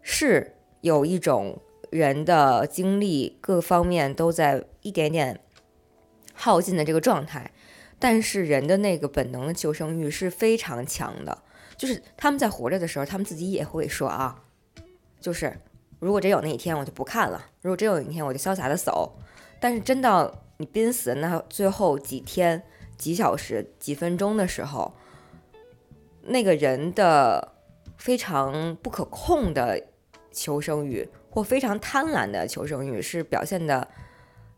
[0.00, 1.60] 是有一种
[1.90, 5.38] 人的精力各方面都在一点点
[6.34, 7.52] 耗尽的这个状态。
[8.02, 11.38] 但是人的那个本能的求生欲是非常强的，
[11.76, 14.42] 就是他们在活着的时候，他们自己也会说啊，
[15.20, 15.56] 就是
[16.00, 19.16] 如果真有那一天，我就不看了；如果真有一天，我就潇洒的走。
[19.60, 22.60] 但是真到你濒死那最后几天、
[22.98, 24.92] 几小时、几分钟的时候，
[26.22, 27.54] 那个人的
[27.96, 29.80] 非常不可控的
[30.32, 33.86] 求生欲或非常贪婪的求生欲是表现的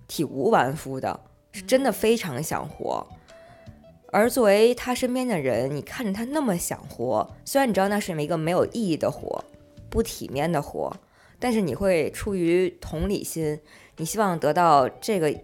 [0.09, 1.21] 体无完肤的，
[1.53, 3.07] 是真的非常想活。
[4.15, 9.45] 而作为他身边的人，你看着他那么想活，虽然你知道那是一个没有意义的活，
[9.91, 10.97] 不体面的活，
[11.41, 13.59] 但是你会出于同理心，
[13.97, 15.35] 你希望得到这个，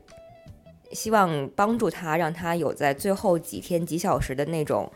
[0.92, 4.88] 希望帮助他，让他有在最后几天几小时的那种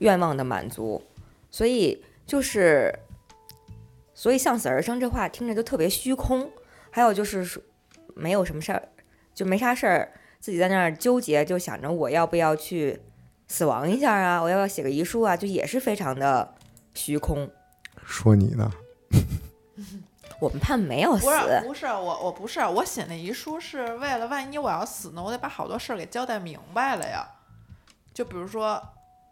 [0.00, 1.02] 愿望的满足。
[1.50, 2.94] 所以就是，
[4.12, 6.50] 所以向死而生这话听着就特别虚空。
[6.90, 7.62] 还有就是说，
[8.14, 8.88] 没有什么事儿，
[9.32, 10.12] 就没啥事儿。
[10.40, 13.02] 自己在那儿纠结，就想着我要不要去
[13.46, 14.42] 死亡一下啊？
[14.42, 15.36] 我要不要写个遗书啊？
[15.36, 16.54] 就也是非常的
[16.94, 17.50] 虚空。
[18.04, 18.70] 说你呢？
[20.40, 27.26] 我们怕没有死不，是不是我我不是我写那遗书是为了万一我要死呢，我得把好多事儿给交代明白了呀。
[28.14, 28.80] 就比如说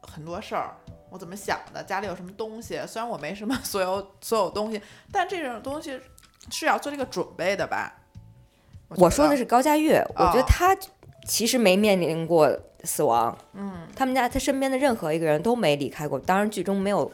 [0.03, 0.75] 很多事儿，
[1.11, 6.01] 我怎么想的，家里有什么东西，虽然我没什么 所有所有东西，但这种东西
[6.51, 7.93] 是要做这个准备的吧？
[8.89, 10.77] 我说的是，高佳悦，我觉得哦他
[11.27, 17.11] 其实没面临过死亡，嗯，他们家他身边的任何一个人都没离开过，当然剧中没有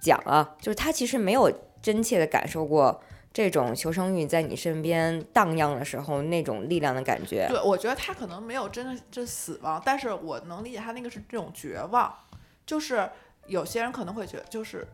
[0.00, 3.02] 讲啊，就是他其实没有真切的感受过
[3.32, 7.46] 这种求生欲在你身边荡漾的时候那种力量的感觉。
[7.48, 12.12] 对，我觉得他可能没有真的这死亡，但是我能理解他那个是这种绝望，
[12.66, 13.08] 就是
[13.46, 14.86] 有些人可能会觉得，就是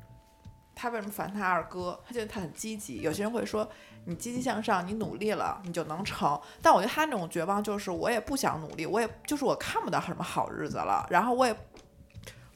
[0.81, 2.01] 他为什么烦他二哥？
[2.07, 3.01] 他觉得他很积极。
[3.01, 3.69] 有些人会说，
[4.05, 6.41] 你积极向上，你努力了，你就能成。
[6.63, 11.53] 但我觉得他那种绝望，就是我也不想努力，我也就是我看不到什么好日子了，然后我也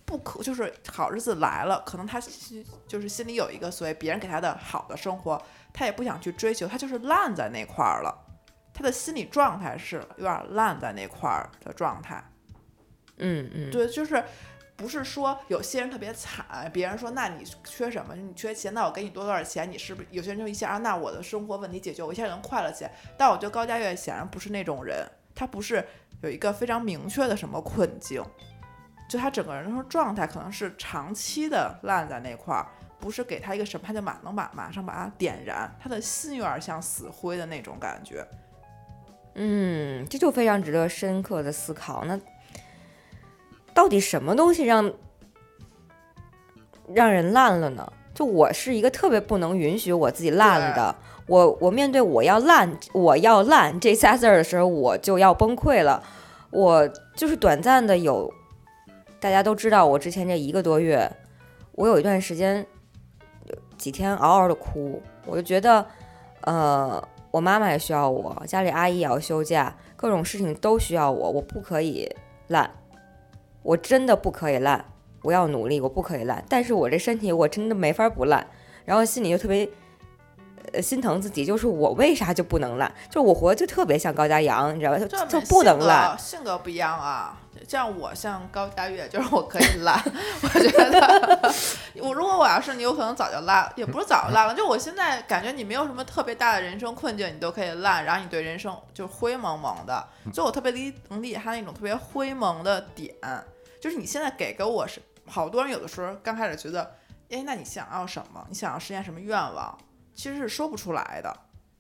[0.04, 5.42] 不可，就是好日子来了，可能他心就是心里有一个所谓别人给他的好的生活，
[5.72, 8.16] 他也不想去追求，他就是烂在那块儿了。
[8.72, 12.24] 他的心理状态是有点烂在那块儿的状态。
[13.18, 14.24] 嗯嗯，对，就是
[14.76, 18.14] 不是说有些人特别惨，别人说那你缺什么？
[18.16, 19.70] 你缺钱，那我给你多多少钱？
[19.70, 20.78] 你是不是有些人就一下啊？
[20.78, 22.90] 那我的生活问题解决，我一下就能快乐起来。
[23.16, 25.86] 但我觉得高佳悦显然不是那种人，他不是
[26.22, 28.24] 有一个非常明确的什么困境，
[29.08, 32.66] 就他整个人的状态可能是长期的烂在那块儿，
[32.98, 38.26] 不是给他一个什么他就马能把马上把它点燃，他的心有点像死灰的那种感觉。
[39.34, 42.04] 嗯，这就非常值得深刻的思考。
[42.04, 42.18] 那
[43.74, 44.92] 到底什么东西让
[46.94, 47.92] 让人烂了呢？
[48.14, 50.94] 就我是一个特别不能允许我自己烂的。
[51.26, 56.02] 我我面对我要烂，我要烂这仨字儿的时候，我就要崩溃了。
[56.50, 58.30] 我就是短暂的有，
[59.18, 61.10] 大家都知道，我之前这一个多月，
[61.72, 62.66] 我有一段时间
[63.46, 65.86] 有几天嗷嗷的哭，我就觉得，
[66.42, 72.14] 呃，我妈妈也需要我，家里阿姨也要休假，各种事情都需要我，我不可以
[72.48, 72.70] 烂，
[73.62, 74.84] 我真的不可以烂，
[75.22, 76.44] 我要努力，我不可以烂。
[76.48, 78.46] 但是我这身体我真的没法不烂，
[78.84, 79.68] 然后心里就特别。
[80.72, 82.90] 呃，心疼自己，就是我为啥就不能烂？
[83.10, 84.98] 就是我活就特别像高家阳，你知道吧？
[84.98, 87.36] 就就不能烂，性格不一样啊。
[87.68, 90.00] 像我像高佳悦，就是我可以烂。
[90.40, 91.52] 我觉得，
[92.00, 94.54] 我如果我要是你，有可能早就烂，也不是早就烂了。
[94.54, 100.02] 就我现在感觉你没有什么特别大的人生困境，你都可以烂，然后你对人生就灰蒙蒙的。
[100.32, 103.12] 就我特别理能理解他那种特别灰蒙的点，
[103.82, 106.94] 就是你现在给给我是好多人有的时候刚开始觉得，
[107.30, 108.46] 哎，那你想要什么？
[108.48, 109.76] 你想要实现什么愿望？
[110.14, 111.36] 其实是说不出来的，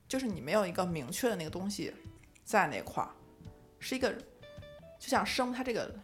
[0.08, 1.94] 就是你没有一个明确的那个东西
[2.42, 3.08] 在那块儿，
[3.78, 4.12] 是一个
[4.98, 5.94] 就像生它这个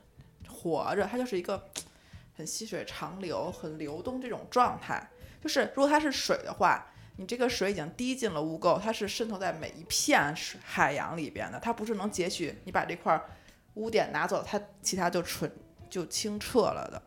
[0.48, 1.68] 活着，它就是一个
[2.36, 5.04] 很细水长流、很流动这种状态。
[5.42, 6.86] 就是如果它是水的话，
[7.16, 13.20] 你这个水已经滴进了污垢，它是渗透在每一片水海洋里边的，它不是能截取你把这块
[13.74, 15.50] 污点拿走，它其他就纯
[15.88, 17.02] 就清澈了的，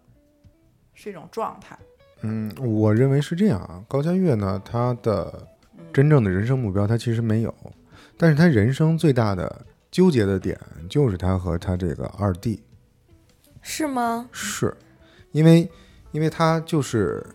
[0.94, 1.78] 是一种状态。
[2.22, 3.84] 嗯，我认为是这样啊。
[3.88, 5.48] 高佳悦呢，他的
[5.92, 7.54] 真正的人生目标他其实没有，
[8.18, 10.60] 但是他人生最大的纠结的点
[10.90, 12.62] 就是他和他这个二弟，
[13.62, 14.30] 是吗？
[14.32, 14.76] 是，
[15.32, 15.68] 因为
[16.12, 17.26] 因为他就是，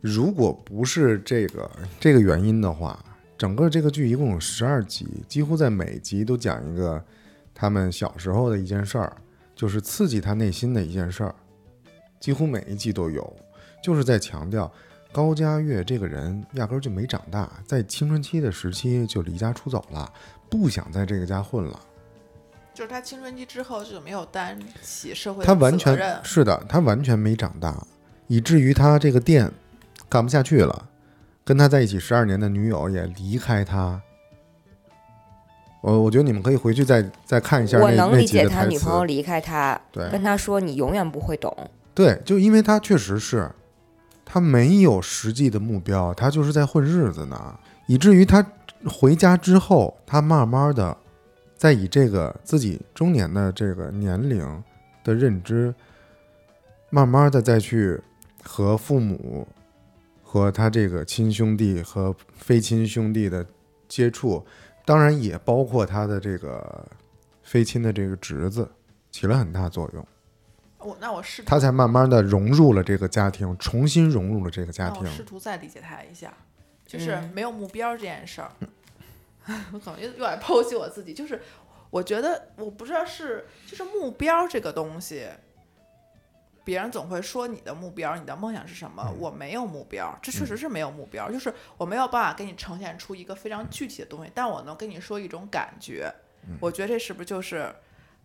[0.00, 3.04] 如果不是这个这个原因的话，
[3.36, 7.04] 整个这个剧一共有十二集，几乎在每集都讲一个
[7.52, 9.16] 他们小时候的一件事儿，
[9.58, 11.34] 就是刺激他内心的一件事儿，
[12.20, 13.36] 几乎每一季都有。
[13.82, 14.72] 就是在强调
[15.10, 20.12] 高佳悦这个人压根儿就没长大，在青春期的时期就离家出走了，
[20.48, 21.80] 不想在这个家混了。
[22.72, 27.84] 就是他青春期之后就没有担起社会他完全是的，他完全没长大，
[28.28, 29.50] 以至于他这个店
[30.08, 30.88] 干不下去了，
[31.44, 34.00] 跟他在一起十二年的女友也离开他。
[35.80, 38.92] 我我觉得你们可以回去再再看一下我能理解他女朋。
[38.96, 41.56] 友离开他，对跟他说你永远不会懂。
[41.94, 43.50] 对，就因为他确实是，
[44.24, 48.44] 他没有实际的目标，他就是在混日子呢，以至于他
[48.86, 50.96] 回家之后，他慢慢的
[51.56, 54.62] 在以这个自己中年的这个年龄
[55.02, 55.74] 的认知，
[56.90, 58.00] 慢慢的再去
[58.44, 59.46] 和父母、
[60.22, 63.44] 和他这个亲兄弟和非亲兄弟的
[63.88, 64.44] 接触，
[64.88, 66.82] 当然也包括他的这个
[67.42, 68.66] 非亲的这个侄子，
[69.10, 70.06] 起了很大作用。
[70.78, 75.10] 我那我试图他才慢慢的融入了这个家庭，重新融入了这个家庭我。
[75.10, 76.32] 试图再理解他一下，
[76.86, 78.50] 就是嗯没有目标这件事儿，
[79.74, 81.38] 我可能又又来剖析我自己，就是
[81.90, 85.28] 我觉得我不知道是就是目标这个东西，
[86.68, 96.12] 别人总会说你的目标、你的梦想是什么，我没有目标，这确实是没有目标，就是我没有办法给你呈现出一个非常具体的东西，但我能跟你说一种感觉，
[96.60, 97.74] 我觉得这是不是就是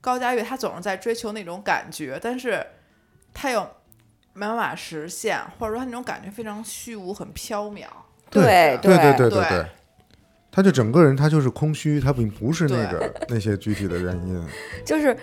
[0.02, 2.62] 高佳玉他总是在追求那种感觉，但是
[3.34, 3.62] 他又
[4.34, 7.88] 没办法实现，或者说他那种感觉非常虚无、很缥缈。
[8.30, 9.66] 对对对对对对对，
[10.52, 14.46] 他就整个人他就是空虚，他并不是那个那些具体的原因。
[14.86, 15.16] 就是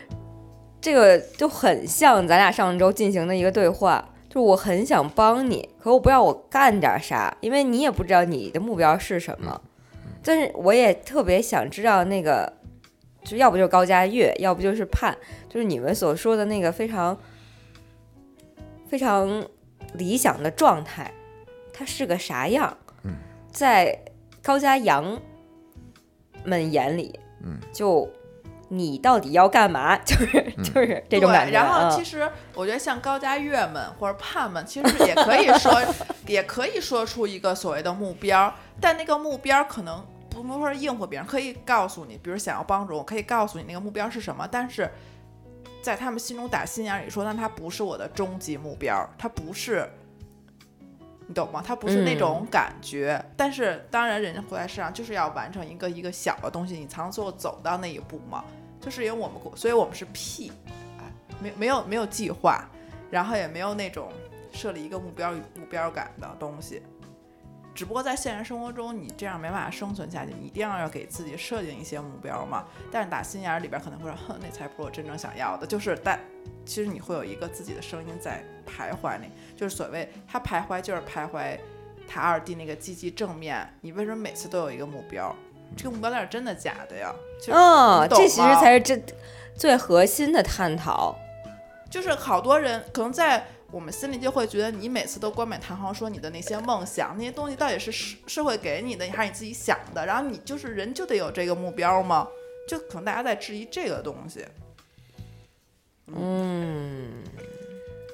[0.80, 9.60] 这个就很像咱俩上周进行的一个对话，就是我很想帮你，可我不知道我干点啥，因为你也不知道你的目标是什么。
[10.22, 12.52] 但是我也特别想知道那个，
[13.24, 15.16] 就要不就是高佳悦，要不就是盼，
[15.48, 17.18] 就是你们所说的那个非常
[18.86, 19.44] 非常
[19.94, 21.12] 理想的状态，
[21.72, 22.76] 它是个啥样？
[23.04, 23.14] 嗯，
[23.50, 23.98] 在
[24.42, 25.18] 高家阳
[26.44, 28.06] 们眼里，嗯，就
[28.72, 29.96] 你到底要干嘛？
[30.06, 31.50] 就是就是这种感觉。
[31.50, 35.82] 对，然后嗯其实我觉得像高家乐们或者盼们，其实也可以说，
[36.28, 44.88] 也可以说出一个所谓的目标，但那个目标可能不能说是应付别人，可以告诉你，比如想要帮助我，可以告诉你那个目标是什么，但是
[45.82, 49.90] 在他们心中打心眼里说，那它不是我的终极目标，它不是，
[51.26, 51.60] 你懂吗？
[51.66, 53.20] 它不是那种感觉。
[53.36, 58.44] 但是当然，人家活在世上就是要完成一个一个小的东西，你才能最后走到那一步嘛。
[58.80, 60.50] 就是因为我们，所以我们是 P，
[60.98, 61.04] 哎，
[61.40, 62.64] 没没有没有计划，
[63.10, 64.10] 然后也没有那种
[64.52, 66.82] 设立一个目标与目标感的东西。
[67.72, 72.66] 只不过在现实生活中，你这样没办法生存下去，你一定要要给自己设定一些目标嘛。
[72.90, 75.66] 但是打心眼里边可能会说，哼，那才不是我真正想要的。
[75.66, 76.18] 就是但
[76.66, 79.26] 其实你会有一个自己的声音在徘徊那，
[79.56, 81.58] 就是所谓他徘徊就是徘徊
[82.08, 83.66] 他二弟那个积极正面。
[83.80, 85.34] 你为什么每次都有一个目标？
[85.76, 87.14] 这个目标那是真的假的呀？
[87.40, 89.02] 就嗯，这其实才是真
[89.56, 91.16] 最核心的探讨。
[91.88, 100.04] 就是好多人可能在我们心里就会觉得，你每次都冠冕堂皇说你的那些梦想，那些东西到底是社社会给你的，还是你自己想的？
[100.04, 102.28] 然后你就是人就得有这个目标吗？
[102.68, 104.44] 就可能大家在质疑这个东西。
[106.06, 107.22] 嗯，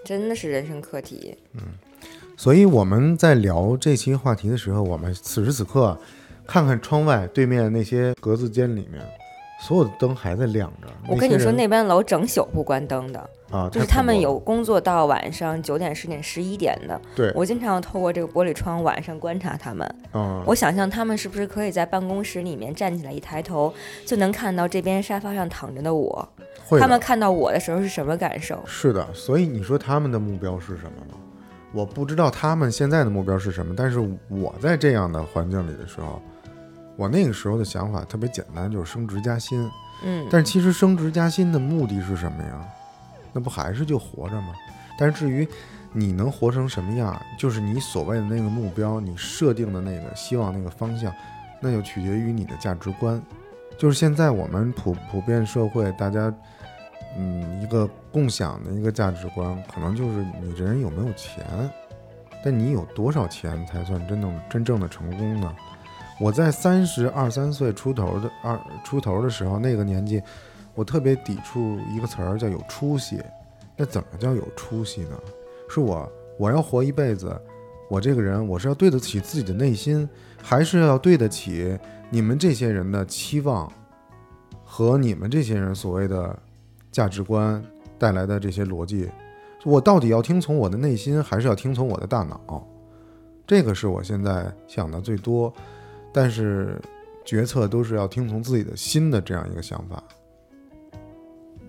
[0.04, 1.36] 真的是人生课题。
[1.54, 1.62] 嗯
[2.38, 5.98] 所以我们在聊这期话题的时候，我们此时此刻
[6.46, 9.02] 看看窗外对面那些格子间里面，
[9.60, 10.88] 所有的灯还在亮着。
[11.08, 17.00] 我跟你说，那边楼整宿不关灯的，啊，就是他们有工作到晚上九点、十点、十一点的。
[17.14, 19.94] 对，我经常透过这个玻璃窗晚上观察他们。
[20.14, 23.72] 嗯，我想象他们是不是可以在办公室里面站起来，一抬头
[24.04, 26.28] 就能看到这边沙发上躺着的我。
[26.68, 28.60] 会他们看到我的时候是什么感受？
[28.66, 31.14] 是的，所以你说他们的目标是什么呢？
[31.72, 36.20] 我不知道他们现在的目标是什么，但是我在这样的环境里的时候，
[36.96, 39.70] 我那个时候的想法特别简单，就是升职加薪。
[40.02, 42.66] 嗯，但是其实升职加薪的目的是什么呀？
[43.32, 44.54] 那不还是就活着吗？
[44.98, 45.46] 但是至于
[45.92, 51.12] 你能活成什么样，就是你所谓的那个目标，你设定的那个希望那个方向，
[51.60, 53.20] 那就取决于你的价值观。
[53.78, 56.32] 就是现在我们普普遍社会大家，
[57.18, 61.44] 嗯，一个共享的一个价值观，可能就是你这人有没有钱，
[62.42, 65.54] 但你有多少钱才算真正真正的成功呢？
[66.18, 70.22] 我在三十二三岁出头的二出头的时候，那个年纪，
[70.74, 73.22] 我特别抵触一个词儿叫有出息。
[73.76, 75.20] 那怎么叫有出息呢？
[75.68, 77.38] 是我我要活一辈子，
[77.90, 80.08] 我这个人我是要对得起自己的内心，
[80.42, 83.70] 还是要对得起你们这些人的期望
[84.64, 86.34] 和你们这些人所谓的
[86.90, 87.62] 价值观
[87.98, 89.10] 带来的这些逻辑？
[89.64, 92.66] 我到底要听从我的内心，还是要听从我的大脑？
[93.46, 95.52] 这个是我现在想的最多。
[96.16, 96.80] 但是
[97.26, 100.02] 决策都是要听从自己的心的这样一个想法。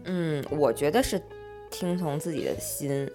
[0.06, 1.22] 嗯，我觉得是
[1.70, 3.12] 听从自己的心。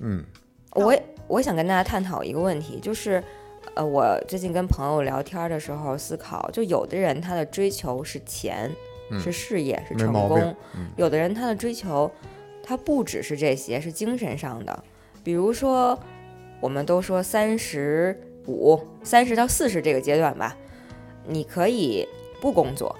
[0.00, 0.24] 嗯
[0.72, 3.22] 我也我想跟大家探讨一个问题，就是，
[3.74, 8.70] 呃，我最近跟朋友聊天的时候思考，就有的人他的追求是钱，
[9.10, 10.40] 嗯是事业，是成功；
[10.74, 12.10] 嗯有的人他的追求，
[12.62, 14.84] 他不只是这些，是精神上的。
[15.22, 15.98] 比如说，
[16.58, 20.56] 我们都说三十五、三十到四十这个阶段吧，
[21.26, 22.08] 你可以
[22.40, 22.94] 不工作，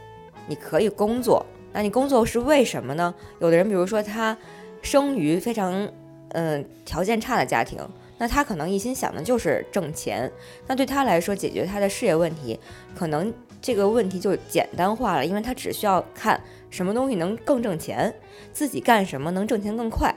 [0.46, 1.44] 你可以工作。
[1.72, 3.14] 那你工作是为什么呢？
[3.40, 4.36] 有的人，比如说他
[4.80, 5.88] 生于非常
[6.30, 7.78] 嗯、条件差的家庭，
[8.18, 10.30] 那他可能一心想的就是挣钱。
[10.66, 12.58] 那对他来说，解决他的事业问题，
[12.94, 13.32] 可能
[13.62, 16.40] 这个问题就简单化了，因为他只需要看
[16.70, 18.12] 什么东西能更挣钱，
[18.52, 20.14] 自己干什么能挣钱更快，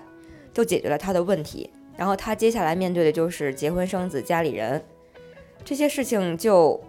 [0.53, 1.69] 就解决了他的问题。
[1.95, 4.83] 然后他接下来面对的就是结婚生子、家里人
[5.67, 6.79] 这些事情，就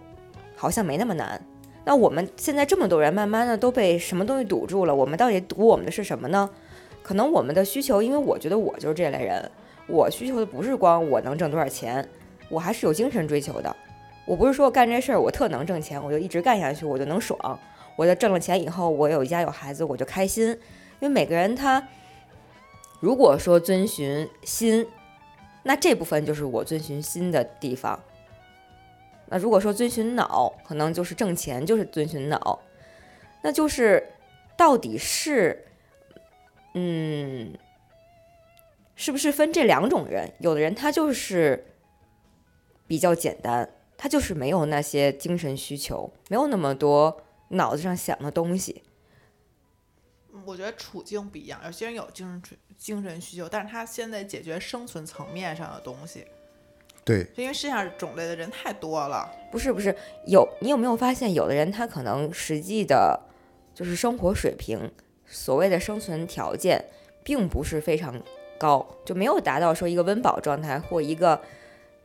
[0.55, 1.45] 好像没那么难。
[1.83, 4.95] 那我们现在这么多人，慢慢的都被什么东西堵住了？
[4.95, 6.49] 我们到底堵我们的是什么呢？
[7.03, 9.51] 可能我们的需求，因为我觉得我就是这类人，
[9.85, 12.07] 我需求的不是光我能挣多少钱，
[12.47, 13.75] 我还是有精神追求的。
[14.25, 17.59] 我不是说干这事儿我特能挣钱，我就一直干下去，我就能爽。
[17.97, 20.47] 我就挣了钱以后，我有一家有孩子，我就开心。
[21.01, 21.85] 因为每个人他
[23.01, 24.87] 如果说遵循心，
[25.63, 27.99] 那这部分就是我遵循心的地方。
[29.29, 32.59] 那如果说遵循脑，可能就是挣钱，就是遵循脑。
[33.41, 34.11] 那就是
[34.57, 35.65] 到底是，
[36.73, 37.57] 嗯，
[38.95, 40.33] 是不是分这两种人？
[40.39, 41.65] 有的人他就是
[42.87, 48.83] 比较简单，他就是没有那些精神需求，没有那么多脑子上想的东西。
[50.45, 56.25] 我觉得处境不一样，有些人有精神精神需求，但是他现在解决生存层面上的东西，
[57.09, 59.27] 对，因为世界上种类的人太多了。
[59.51, 59.95] 不是不是，
[60.27, 63.19] 有你有没有发现，有的人他可能实际的，
[63.73, 64.91] 就是生活水平，
[65.25, 66.85] 所谓的生存条件，
[67.23, 68.21] 并不是非常
[68.59, 71.41] 高，就没有达到说一个温饱状态或一个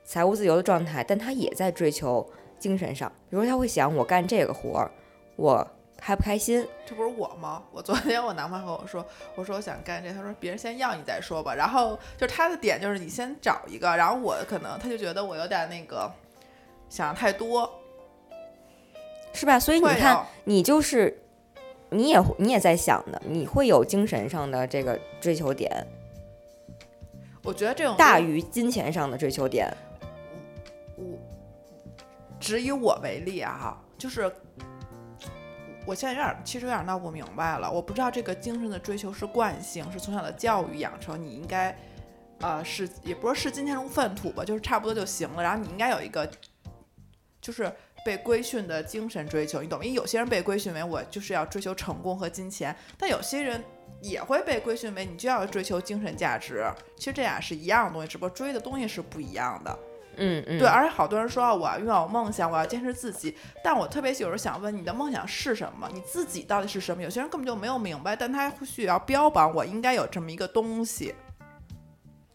[0.07, 2.27] 财务自由的状态，但他也在追求
[2.59, 4.91] 精神上，比如说他会想，我干这个活儿，
[5.37, 5.71] 我
[6.05, 6.67] 开不开心。
[6.85, 7.63] 这不是我吗？
[7.73, 11.55] 我昨天我男朋友跟我说，我说我想干这，他说别人先要你再说吧。
[11.55, 16.13] 然后就是他的点就是你先找一个，然后我可能他就觉得我有点那个
[16.91, 17.81] 想的太多，
[19.33, 19.59] 是吧？
[19.59, 21.23] 所以你看，你就是，
[21.89, 25.87] 你也你也在想的，你会有精神上的这个追求点，
[27.43, 29.75] 我觉得这种大于金钱上的追求点。
[30.97, 31.19] 我
[32.39, 34.31] 只以我为例啊，哈，就是
[35.87, 37.71] 我现在有点，其实有点闹不明白了。
[37.71, 41.77] 我不知道这个精神的追求是惯性，是从小的教育养成，你应该，
[42.41, 45.43] 呃，是也不是视金钱如粪土吧，就是差不多就行了。
[45.43, 46.29] 然后你应该有一个，
[47.41, 47.71] 就是
[48.05, 49.85] 被规训的精神追求，你懂吗？
[49.85, 53.63] 因为有些人被规训为我就是要追求成功和金钱，但有些人。
[54.01, 56.63] 也会被规训为你就要追求精神价值，
[56.95, 59.79] 其实这俩是一样的东西，只不过追的东西是不一样的。
[60.17, 63.37] 嗯嗯，对，而且好多人说啊我要拥有梦想，我要坚持自己。
[63.63, 65.89] 但我特别有时候想问，你的梦想是什么？
[65.93, 67.03] 你自己到底是什么？
[67.03, 71.15] 有些人根本就没有明白，但他或许要标榜我应该有这么一个东西。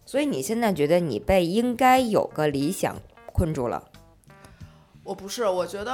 [0.05, 2.95] 所以你现在觉得你被应该有个理想
[3.31, 3.83] 困住了？
[5.03, 5.91] 我不是，我觉得，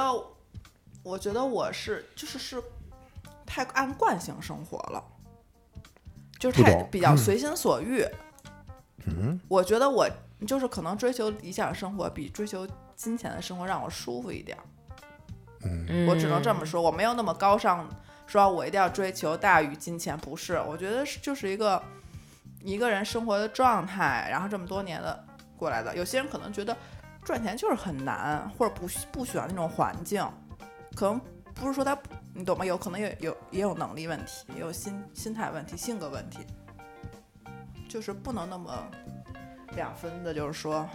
[1.02, 2.62] 我觉得我是就是是
[3.44, 5.02] 太按惯性生活了，
[6.38, 8.06] 就是太比较 随心所欲。
[9.06, 10.08] 嗯，我觉得我
[10.44, 12.66] 就是可能追求理想生活比追求
[12.96, 14.64] 金钱的生活让我舒服一点儿。
[15.62, 17.88] 嗯，我只能这么说，我没有那么高尚，
[18.26, 21.82] 说我一定要追求大于金钱，不是，我觉得是就是一个
[22.60, 25.24] 一个人生活的状态，然后这么多年的
[25.56, 25.96] 过来的。
[25.96, 26.76] 有些人可能觉得
[27.24, 30.24] 赚钱就是很难，或者不不喜欢那种环境，
[30.94, 31.20] 可能
[31.54, 31.98] 不是说他，
[32.34, 32.64] 你懂吗？
[32.64, 36.40] 有可能也有也有能力问题，也有心心态问题、性格问题，
[37.88, 38.86] 就是不能那么
[39.76, 40.88] 两分的，就是说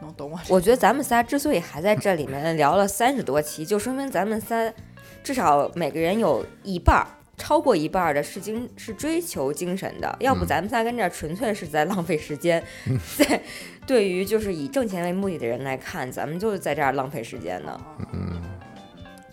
[0.00, 4.72] 能懂我我觉得咱们仨之所以还在这里面聊了三十多期，就说明咱们仨
[5.22, 12.62] 至少每个人有一半儿，超过一半儿的是精是追求精神的，要不咱们仨跟这儿纯粹是在浪费时间。
[13.16, 13.40] 在
[13.86, 17.80] 对于就是以挣钱为目的的人来看，咱们就是在这儿浪费时间呢，
[18.12, 18.40] 嗯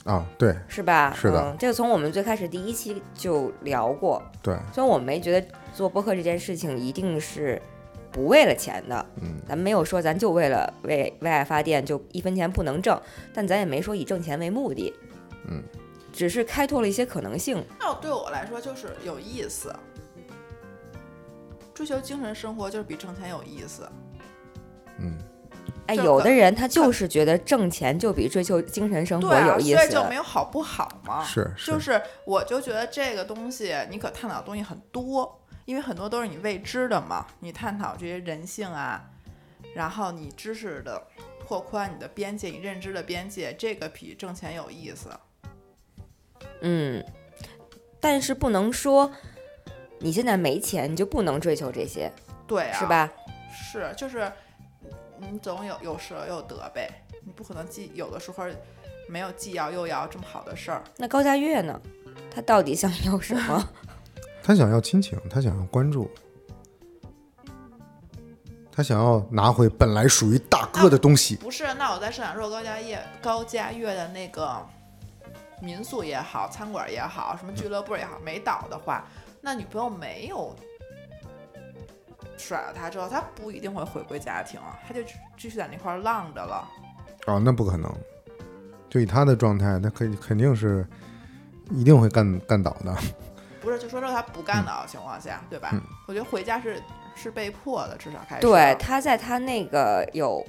[0.06, 0.56] 啊，对。
[0.68, 1.14] 是吧？
[1.16, 7.62] 是的嗯，这个从我们最开始第一期就聊过，对，虽然我没觉得做播客这件事情一定是
[8.16, 12.98] 不为了钱的，嗯，咱没有说咱就为了为为爱发电就一分钱不能挣，
[13.34, 14.94] 但咱也没说以挣钱为目的，
[15.50, 15.62] 嗯，
[16.14, 17.62] 只是开拓了一些可能性。
[17.78, 19.76] 那对我来说就是有意思，
[21.74, 23.86] 追求精神生活就是比挣钱有意思。
[24.98, 25.18] 嗯，
[25.88, 30.02] 哎，有的人他就是觉得挣钱就比追求精神生活对啊，有意所以就。
[30.06, 31.22] 没有好不好嘛。
[31.26, 37.28] 是是，就是我就觉得这个东西你可探讨的东西很多，因为很多都是你未知的嘛。
[37.40, 39.04] 你探讨这些人性啊，
[39.76, 41.06] 然后你知识的
[41.46, 45.10] 拓宽你的边界，你认知的边界，这个比挣钱有意思。
[46.62, 47.04] 嗯，
[48.00, 49.12] 但是不能说
[50.00, 52.12] 你现在没钱你就不能追求这些，
[52.48, 52.86] 对啊，是？
[52.86, 53.12] 吧？
[53.52, 54.32] 是，就是
[55.18, 56.90] 你总有有舍有得呗，
[57.24, 58.46] 你不可能既有的时候
[59.08, 60.84] 没有既要又要这么好的事儿。
[60.98, 61.82] 那高佳悦呢？
[62.30, 63.70] 他到底想要什么？
[64.46, 66.08] 他想要亲情，他想要关注，
[68.72, 71.36] 他想要拿回本来属于大哥的东西。
[71.38, 74.64] 不是，那我在设想，如果高家业、高家悦的那个
[75.64, 79.08] 民宿也好，餐馆也好，什么俱乐部也好，没倒的话，
[79.42, 80.56] 那女朋友没有
[82.38, 85.02] 甩了他之后，他不一定会回归家庭啊，他就
[85.36, 86.70] 继续在那块儿浪着了。
[87.26, 87.92] 哦，那不可能。
[88.92, 90.88] 就以他的状态，他肯肯定是
[91.72, 92.96] 一定会干干倒的。
[93.66, 95.72] 不是，就说说他不干倒的情况下，对吧？
[95.74, 96.80] 嗯我觉得回家是
[97.16, 98.42] 是被迫的，至少开始。
[98.42, 100.46] 对，他在他那个有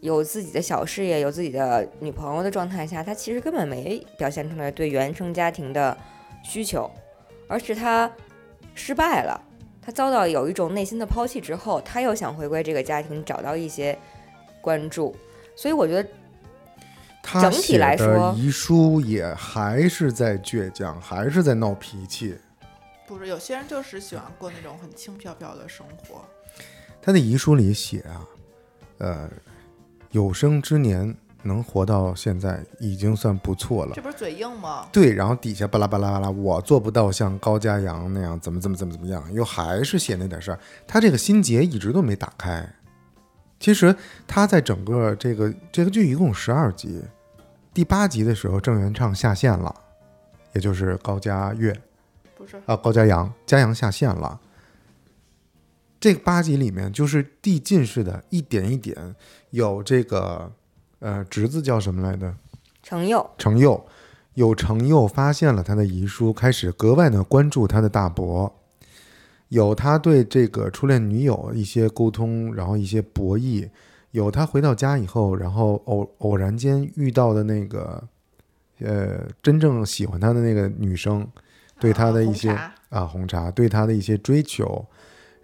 [0.00, 5.96] 有自己的小事业、有自己的女朋友的状态下，他其实根本没表现出来对原生家庭的
[6.44, 6.90] 需求，
[7.48, 8.10] 而是他
[8.74, 9.40] 失败了，
[9.80, 13.98] 他遭到有一种内心的抛弃之后，他又想回归这个家庭，找到一些
[14.60, 15.16] 关注，
[15.56, 16.10] 所以我觉得他
[17.32, 22.36] 整体写的来说遗书也还是在倔强，还是在闹脾气。
[23.06, 26.24] 不是有些人就是喜欢过那种很轻飘飘的生活。
[27.00, 28.26] 他的遗书里写啊，
[28.98, 29.30] 呃，
[30.10, 34.02] 有生之年能活到现在已经算不错了这。
[34.02, 34.88] 不是嘴硬吗？
[34.90, 40.58] 对，然后底下巴拉巴拉巴拉，我做不到像高家阳那样怎么怎么怎么怎么样，又还是写那点事儿。
[40.84, 42.68] 他这个心结一直都没打开。
[43.60, 43.94] 其实
[44.26, 47.02] 他在整个这个这个剧一共十二集，
[47.76, 49.74] 第八集的时候郑元畅下线了，
[50.54, 51.78] 也就是高家悦
[52.34, 54.40] 不是，啊，高家阳，家阳下线了。
[56.00, 59.14] 这八集里面就是递进式的，一点一点
[59.50, 60.50] 有这个
[61.00, 62.34] 呃侄子叫什么来着？
[62.82, 63.86] 程佑程佑
[64.32, 68.50] 有程佑发现了他的遗书，开始格外的关注他的大伯。
[69.48, 73.68] 有他对这个初恋女友一些沟通，然后一些博弈。
[74.16, 78.02] 有他回到家以后，然后偶偶然间遇到的那个，
[78.78, 81.28] 呃，真正喜欢他的那个女生，
[81.78, 84.86] 对他的一些啊红茶啊红茶对他的一些追求，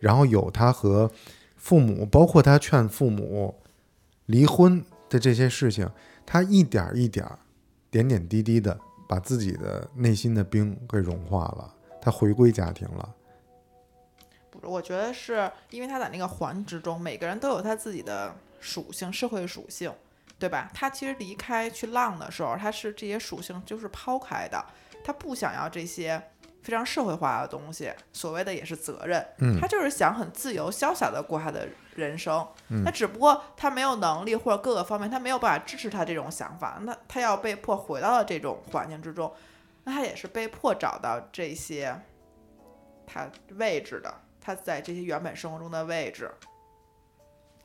[0.00, 1.10] 然后有他和
[1.56, 3.54] 父母，包括他劝父母
[4.24, 5.86] 离婚的这些事情，
[6.24, 7.38] 他一点儿一点儿、
[7.90, 13.14] 点点滴滴的把自己的内心的冰给融化了，他回归家庭了。
[14.62, 18.32] 我觉得是因为他在那个环之中，每个人都有他自己的
[18.62, 19.92] 属性，社会属性，
[20.38, 20.70] 对吧？
[20.72, 24.64] 他其实离开去浪的时候，他是这些属性就是抛开的，
[25.04, 26.30] 他不想要这些
[26.62, 32.46] 非常社会化的东西，所谓的也是责任，嗯他就是想很自由潇洒的过他的人生。
[32.84, 39.34] 那只不过他没有能力或者各个方面，他没有办法支持他这种想法，那他要被迫回到了这种环境之中，
[39.84, 42.00] 那他也是被迫找到这些
[43.06, 46.30] 他位置的，他在这些原本生活中的位置。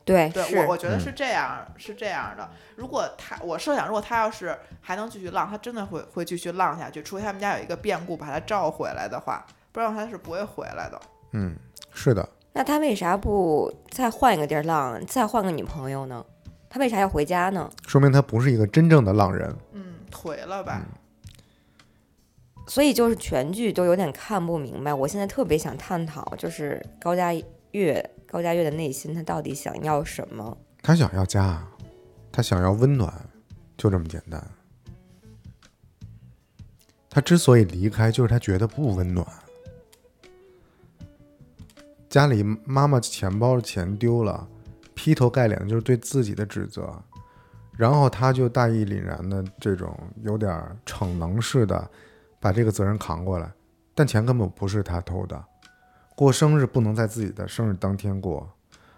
[0.08, 2.50] 对，对是我，我觉得是这样，是这样的。
[2.78, 11.02] 如果他，我设想，如果他要是还能继续浪，他真的会会继续浪下去，除非他们家有一个变故把他召回来的话，不然他是不会回来的。
[11.34, 11.54] 嗯，
[11.94, 16.26] 是的，那他为啥不再换一个地儿浪，再换个女朋友呢？
[16.70, 17.70] 他为啥要回家呢？
[17.86, 19.54] 说明他不是一个真正的浪人。
[19.74, 20.82] 嗯，颓了吧？
[22.68, 24.94] 所以就是全剧都有点看不明白。
[24.94, 27.34] 我现在特别想探讨，就是高佳
[27.72, 30.58] 月，高佳月的内心，他到底想要什么？
[30.84, 31.66] 他想要家，
[32.32, 33.12] 他想要温暖，
[33.78, 34.46] 就这么简单。
[37.10, 39.26] 他之所以离开，就是他觉得不温暖。
[42.10, 44.48] 家里妈妈钱包的钱丢了，
[44.94, 46.94] 劈头盖脸的就是对自己的指责，
[47.76, 51.90] 然后他就大义凛然的这种有点逞能似的
[52.40, 53.52] 把这个责任扛过来，
[53.96, 55.44] 但钱根本不是他偷的，
[56.18, 58.50] 过生日不能在自己的生日当天过，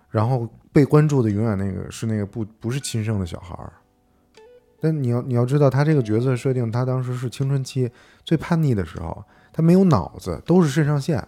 [0.10, 3.74] 然后被关注的永远那个是那个不不是亲生的小孩儿。
[4.80, 7.92] 但你要你要知道，他这个角色设定，他当时是青春期
[8.24, 11.22] 最叛逆的时候，他没有脑子，都是肾上腺。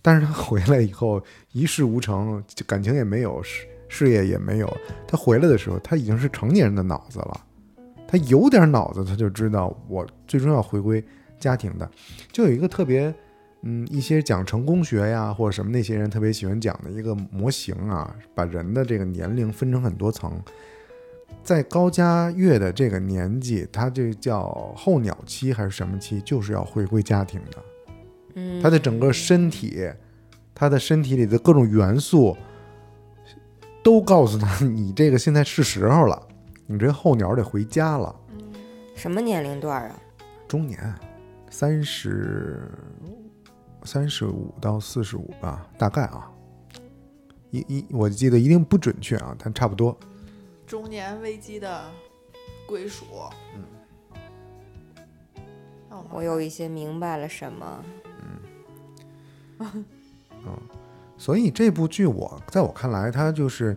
[0.00, 1.22] 但是他回来以后
[1.52, 4.76] 一事无成，感情也没有，事事业也没有。
[5.06, 7.46] 他回来的时候，他已经是成年人的脑子了。
[8.08, 11.04] 他有点脑子，他就知道我最终要回归
[11.38, 11.90] 家庭的。
[12.32, 13.14] 就有一个特别，
[13.66, 20.38] 嗯，一些讲成功学呀或者什么那些人特别喜欢讲的一个模型啊，把人的这个年龄分成很多层。
[21.42, 26.20] 在高家月的这个年纪，他这叫候鸟期还是什么期？
[26.20, 27.62] 就是要回归家庭的。
[28.34, 29.90] 嗯，他的整个身体，
[30.54, 32.36] 他的身体里的各种元素，
[33.82, 36.28] 都告诉他，你这个现在是时候了，
[36.66, 38.14] 你这候鸟得回家了。
[38.94, 39.96] 什么年龄段啊？
[40.46, 40.94] 中年，
[41.50, 42.62] 三十
[43.84, 46.30] 三十五到四十五吧，大概啊。
[47.50, 49.96] 一一我记得一定不准确啊，但差不多。
[50.66, 51.84] 中年危机的
[52.66, 53.04] 归属。
[53.54, 53.62] 嗯。
[56.10, 57.84] 我有一些明白了什么。
[59.60, 59.84] 嗯。
[60.46, 60.56] 嗯
[61.16, 63.76] 所以这部剧我在我看来，它就是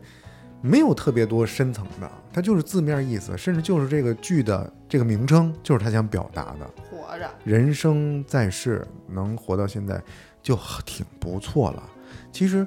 [0.59, 6.69] 没有特别多深层的，它就是字面意思，甚至就是这个剧的这个名称，就是他想表达的。
[6.97, 10.01] 活着，人生在世，能活到现在
[10.41, 11.83] 就挺不错了。
[12.31, 12.65] 其实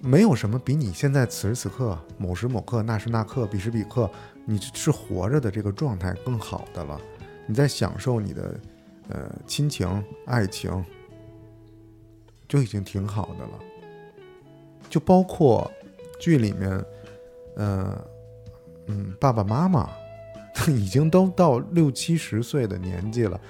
[0.00, 4.10] 没有什么比你现在此时此刻、某时某刻、那时那刻、彼时彼刻，
[4.44, 7.00] 你是活着的这个状态更好的了。
[7.46, 8.60] 你在享受你的
[9.08, 10.84] 呃亲情、爱情，
[12.46, 13.58] 就已经挺好的了。
[14.90, 15.70] 就包括
[16.20, 16.84] 剧里面，
[17.56, 18.06] 呃，
[18.86, 19.88] 嗯，爸爸妈妈
[20.68, 23.40] 已经都到六七十岁的年纪了，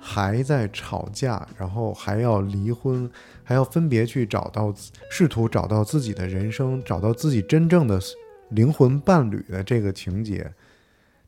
[0.00, 3.10] 还在吵架，然后还要离婚，
[3.44, 4.74] 还要分别去找到，
[5.10, 8.00] 试图找到自己的人生，找到自己真正的
[8.48, 10.52] 灵魂伴侣的这个情节。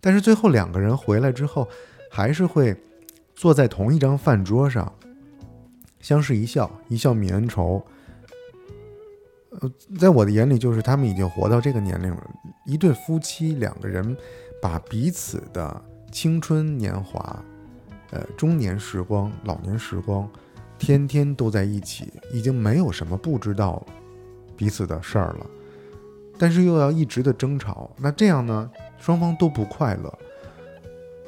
[0.01, 1.69] 但是最后两个人回来之后，
[2.11, 2.77] 还是会
[3.35, 4.93] 坐在同一张饭桌上，
[6.01, 7.85] 相视一笑，一笑泯恩仇。
[9.61, 12.31] 呃，在我的眼里，就是他们已经活到这个年龄了，
[12.65, 14.17] 一对夫妻两个人
[14.61, 17.45] 把彼此的青春年华、
[18.11, 20.29] 呃中年时光、老年时光，
[20.79, 23.85] 天天都在一起，已经没有什么不知道
[24.57, 25.47] 彼此的事儿了。
[26.39, 30.19] 但是又要一直的争吵，那这样呢，双方都不快乐。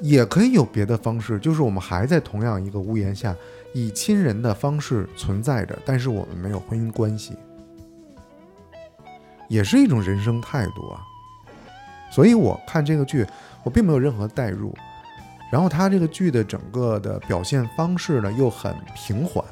[0.01, 3.37] 也可以有别的方式，就是我们还在同样一个屋檐下，
[3.75, 7.37] 以亲人的方式存在着，但是我们没有婚姻关系，
[9.47, 11.07] 也是一种人生态度啊。
[12.11, 13.25] 所以我看这个剧，
[13.63, 14.75] 我并没有任何代入，
[15.51, 19.45] 然后他这个剧的整个的表现方式呢又很平缓，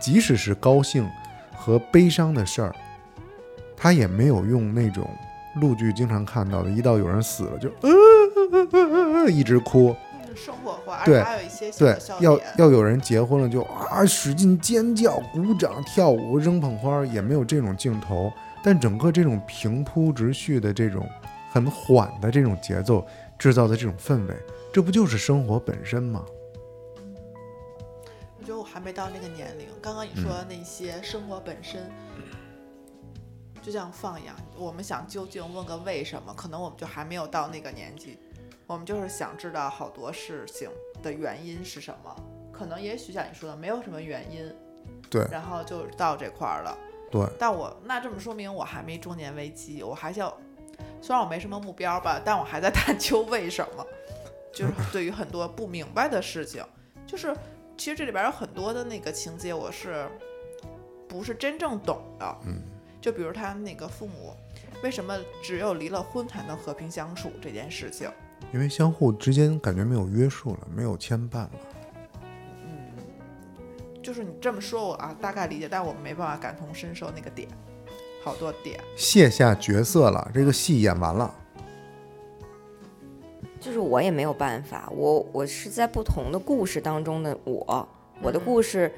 [0.00, 1.08] 即使是高兴
[1.56, 2.74] 和悲伤的事儿，
[3.76, 5.08] 他也没有用那种
[5.60, 7.90] 陆剧经常看到的，一到有人死了就呃
[8.50, 12.38] 呃呃呃一直哭，嗯生活化，而对且还有一些小对，要。
[12.58, 18.32] 要有人结婚了就啊使劲尖叫、鼓掌、跳舞、扔捧花，也没有这种镜头。
[18.62, 21.08] 但整个这种平铺直叙的这种
[21.56, 23.06] 很缓的这种节奏
[23.38, 24.36] 制造的这种氛围，
[24.70, 26.22] 这不就是生活本身吗？
[28.38, 29.66] 我觉得我还没到那个年龄。
[29.80, 31.90] 刚刚你说的那些生活本身，
[33.62, 38.18] 就像放养，我们想究竟问个为什么，可能我们就还没有到那个年纪。
[38.66, 40.68] 我们就是想知道好多事情
[41.02, 42.14] 的原因是什么，
[42.52, 44.54] 可能也许像你说的没有什么原因，
[45.08, 46.76] 对然后就到这块儿了。
[47.10, 50.36] 对，但我那这么说明我还没中年危机，我还要，
[51.06, 53.86] 虽然我没什么目标吧，但我还在探究为什么，
[54.52, 56.64] 就是 对于很多不明白的事情，
[57.06, 57.32] 就是
[57.76, 60.04] 其实这里边有很多的那个情节，我是
[61.06, 62.38] 不是真正懂的？
[62.46, 62.60] 嗯，
[63.00, 64.34] 就比如他那个父母
[64.82, 68.10] 为什么只有离了婚才能和平相处这件事情，
[68.52, 71.50] 因为相互之间感觉没有约束了，没有牵绊了。
[72.64, 72.90] 嗯
[74.02, 77.48] 就是你这么说我啊大概理解，但我没办法感同身受那个点，
[78.26, 78.80] 好多点。
[78.96, 81.32] 卸下角色了，这个戏演完了。
[83.60, 87.88] 就是我也没有办法，我我是在不同的故事当中的我，
[88.20, 88.92] 我的故事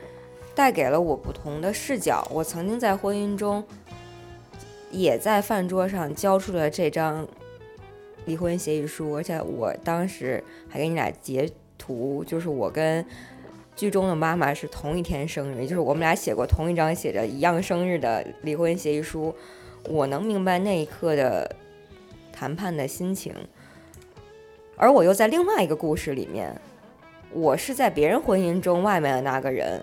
[0.55, 2.26] 带给了我不同的视角。
[2.33, 3.62] 我曾经在婚姻中，
[4.91, 7.29] 也在饭桌上交出了这张
[8.24, 13.05] 离婚协议书，而且我当时还给你俩截图，就是我跟
[13.79, 19.33] 剧中的妈妈是同一天生日，也就是我们俩写过同一张写着一样生日的离婚协议书。
[19.89, 21.55] 我能明白那一刻的
[22.33, 23.33] 谈判的心情。
[24.76, 26.53] 而我又在另外一个故事里面，
[27.31, 29.81] 我是在别人婚姻中外面的那个人，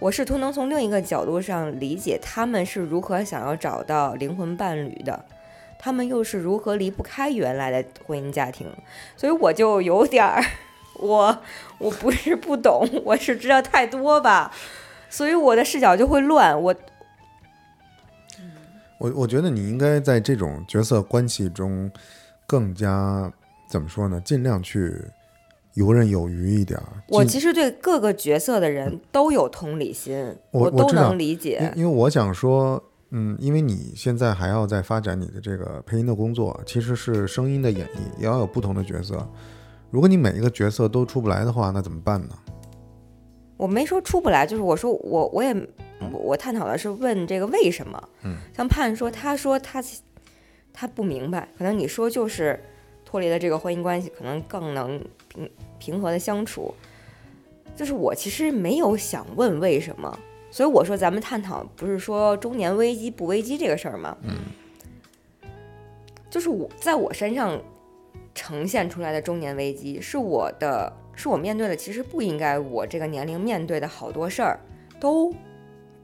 [0.00, 5.24] 我试图能从另一个角度上理解他们是如何想要找到灵魂伴侣的，
[5.78, 8.66] 他们又是如何离不开原来的婚姻家庭，
[9.16, 10.42] 所以我就有点儿，
[10.98, 11.38] 我
[11.78, 14.52] 我不是不懂，我是知道太多吧，
[15.08, 16.74] 所以我的视角就会乱，我
[18.98, 21.90] 我我觉得你应该在这种角色关系中
[22.46, 23.32] 更加
[23.70, 24.20] 怎么说呢？
[24.24, 24.92] 尽量去
[25.74, 26.86] 游刃有余一点儿。
[27.08, 31.70] 我其实对各个角色的人都有同理心，我我都能理解。
[31.76, 39.24] 因因为我想说，嗯，因为你现在还要在发展你的这个配音的工作，其实是声音的演绎，也要有不同的角色。
[39.90, 42.38] 如果你每一个角色都出不来的话，那怎么办呢？
[43.56, 45.52] 我没说出不来，就是我说我我也
[46.12, 48.08] 我我探讨的是问这个为什么。
[48.22, 49.82] 嗯，像盼说，他说他
[50.72, 52.62] 他不明白，可能你说就是
[53.04, 56.72] 脱离了这个婚姻关系，可能更能平平和的相处。
[57.74, 60.18] 就是我其实没有想问为什么，
[60.50, 64.16] 所以我说咱们探讨不是说中年危机不危机这个事儿吗？
[64.22, 64.36] 嗯，
[66.28, 67.60] 就是我在我身上
[68.38, 74.60] 呈现出来的中年危机，是我的，是我面对的，其实不应该我这个年龄面对的好多事儿，
[75.00, 75.34] 都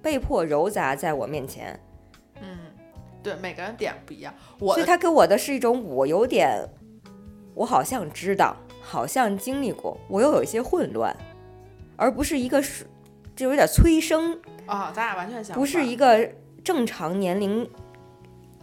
[0.03, 1.79] 被迫揉杂在我面前，
[2.43, 2.59] 嗯，
[3.23, 4.35] 对，每个人点不一样。
[4.59, 6.59] 我所以他给我的是一种我有点，
[7.55, 11.17] 我好像知道，好像经历过，我又有一些混乱，
[11.97, 12.85] 而不是一个是，
[13.37, 15.61] 就有点催生，啊，咱俩完全相反。
[15.61, 16.29] 不是一个
[16.65, 17.71] 正常年龄，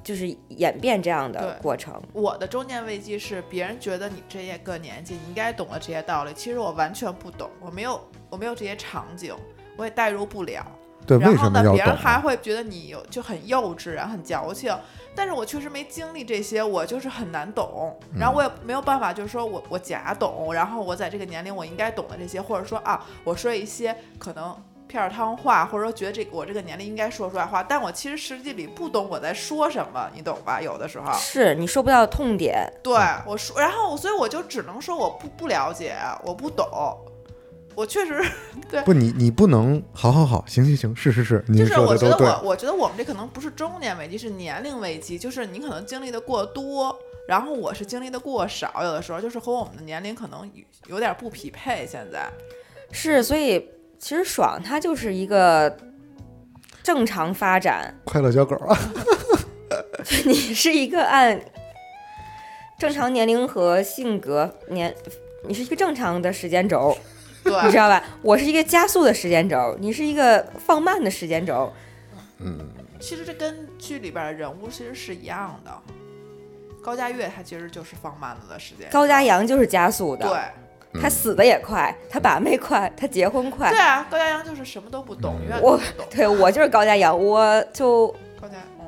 [0.04, 2.02] 就是演变这样的过程。
[2.14, 8.00] 我的中年危机是别人觉得你这些个年纪你应该懂了这些道理，其实我完全不懂，我没有
[8.30, 9.36] 我没有这些场景，
[9.78, 10.66] 我也代入不了。
[11.08, 12.20] 对，为什然后呢，别人还啊？
[12.20, 14.72] 会觉得你有就很幼稚啊，很矫情。
[15.16, 18.00] 但是我确实没经历这些，我就是很难懂。
[18.16, 24.56] 然后我也没有办法，就是说我我假懂，然后我在这个年龄我应该懂的这些，或者说啊，我说一些可能
[24.92, 30.62] 片儿汤话，或者说觉得这个我这个年龄应该说出来话，但我其实实际里不懂我在说什么，你懂吧？
[30.62, 31.12] 有的时候。
[31.14, 32.94] 是你说不到痛点，对
[33.26, 36.68] 我说，然后所以我就只能说我不不了解，我不懂，
[37.74, 38.22] 我确实
[38.70, 42.28] 对不，你你不能，好好好，行行行，是是是，您就是说的都对。
[42.28, 46.94] 我觉得我我觉得我们这可能不是中年危机，是年龄危机，就是你可能经历的过多，
[47.28, 51.88] 然后我是经历的过少，有的时候就是和我们的年龄可能有有点不匹配。
[51.88, 52.30] 现在
[52.92, 53.66] 是所以
[54.02, 55.78] 其实爽它就是一个
[56.82, 58.76] 正常发展，快乐小狗啊，
[60.26, 61.40] 你是一个按
[62.80, 64.94] 正常年龄和性格年，
[65.48, 66.98] 你是一个正常的时间轴，
[67.46, 68.04] 你知，道吧？
[68.24, 71.72] 我是一个加速的时间轴，你是一个放慢的时间轴。
[72.40, 72.58] 嗯。
[73.00, 75.72] 其实这跟剧里边的人物其实是一样的。
[76.84, 80.40] 高佳悦他其实就是放慢了的时间，高家阳就是加速的，对，
[81.00, 83.80] 他死的也快，他把妹快，他结婚快对。
[83.80, 86.06] 啊，高家阳就是什么都不懂，嗯永远都我不懂。
[86.14, 88.08] 对我就是高家阳，我就
[88.40, 88.86] 高家，嗯，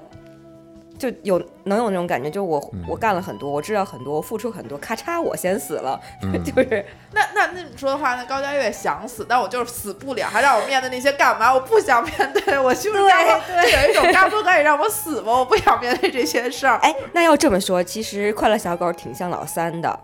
[1.00, 11.54] 就有能有那种感觉，就我、嗯我干了很多，我知道很多，我付出很多，咔嚓我先死了，嗯 就是那那那你说的话，那高家月想死，但我就是死不了，还让我面对那些干嘛？
[11.54, 15.32] 我不想面对，我就是 对对就有一种干不可以让我死吗？
[15.40, 16.78] 我不想面对这些事儿。
[16.80, 19.98] 哎，那要这么说，其实快乐小狗挺像老三的，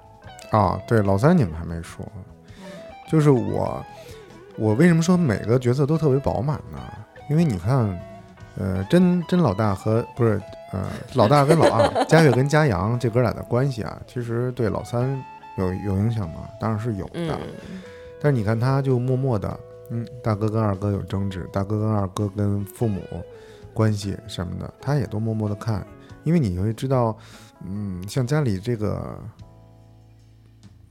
[0.51, 2.05] 啊，对，老三你们还没说，
[3.09, 3.85] 就是我，
[4.57, 6.79] 我为什么说每个角色都特别饱满呢？
[7.29, 7.99] 因为你看，
[8.57, 10.41] 呃，真真老大和不是
[10.71, 15.23] 呃老大跟老二，佳悦跟嘉阳这哥俩的关系啊，其实对老三
[15.57, 16.49] 有有影响吗？
[16.59, 17.11] 当然是有的。
[17.13, 17.81] 嗯，
[18.19, 19.59] 但是你看他就默默的，
[19.91, 23.01] 嗯，大哥跟二哥有争执，大哥跟二哥跟父母
[23.71, 25.85] 关系什么的，他也都默默的看，
[26.23, 27.15] 因为你会知道，
[27.63, 29.19] 嗯，像家里这个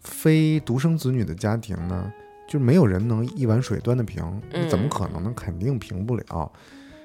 [0.08, 2.12] 非独生子女的家庭呢，
[2.48, 5.32] 就没有人能一碗水端得平，嗯怎么可能呢？
[5.36, 6.52] 肯定平不了。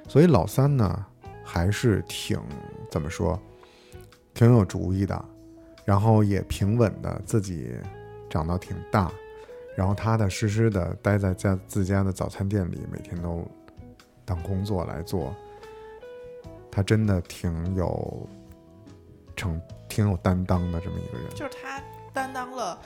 [0.08, 1.06] 所以老三呢，
[1.43, 2.41] 还是挺
[2.89, 3.39] 怎么说，
[4.34, 5.26] 挺有主意的，
[5.86, 7.72] 然后也平稳的自己
[8.30, 9.12] 长到挺大，
[9.76, 13.45] 然后踏踏实实的待在家自家的早餐店里，每天都
[14.26, 15.34] 当工作来做。
[16.72, 18.28] 他真的挺有
[19.36, 21.30] 成挺有担当的这么一个人。
[21.30, 21.80] 就是他
[22.14, 22.78] 担当了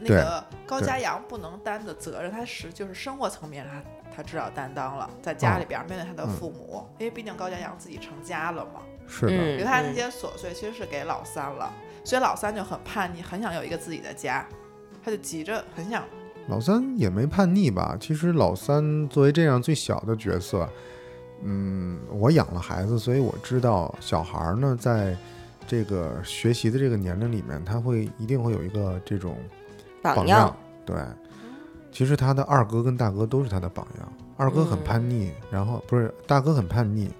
[0.00, 3.82] 那个高家阳不能担的责任，他是就是生活层面他
[4.16, 11.72] 他至少担当了，在家里边儿面对他的嗯父母，因为毕竟高家阳自己成家了嘛，是的，嗯给他那些琐碎其实是给老三了，
[12.04, 14.44] 所以老三就很叛逆，很想有一个自己的家，
[15.04, 16.04] 他就急着很想
[16.48, 17.96] 老三也没叛逆吧？
[18.00, 20.68] 其实老三作为这样最小的角色，
[21.44, 25.16] 嗯，我养了孩子，所以我知道小孩儿呢，在
[25.72, 29.38] 这个学习的这个年龄里面，他会一定会有一个这种
[30.02, 30.54] 榜榜样。
[30.84, 30.94] 对，
[31.90, 34.12] 其实他的二哥跟大哥都是他的榜样。
[34.36, 37.10] 二哥很嗯叛逆，然后不是大哥很叛逆，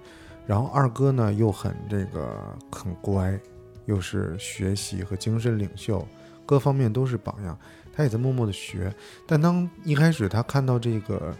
[0.45, 3.39] 然后二哥呢又很这个很乖，
[3.85, 6.07] 又是学习和精神领袖，
[6.45, 7.57] 各方面都是榜样。
[7.91, 8.93] 他也在默默的学，
[9.25, 11.35] 但当一开始他看到这个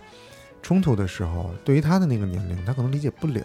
[0.63, 3.43] 冲突的时候，对于他的那个年龄，他可能理解不了。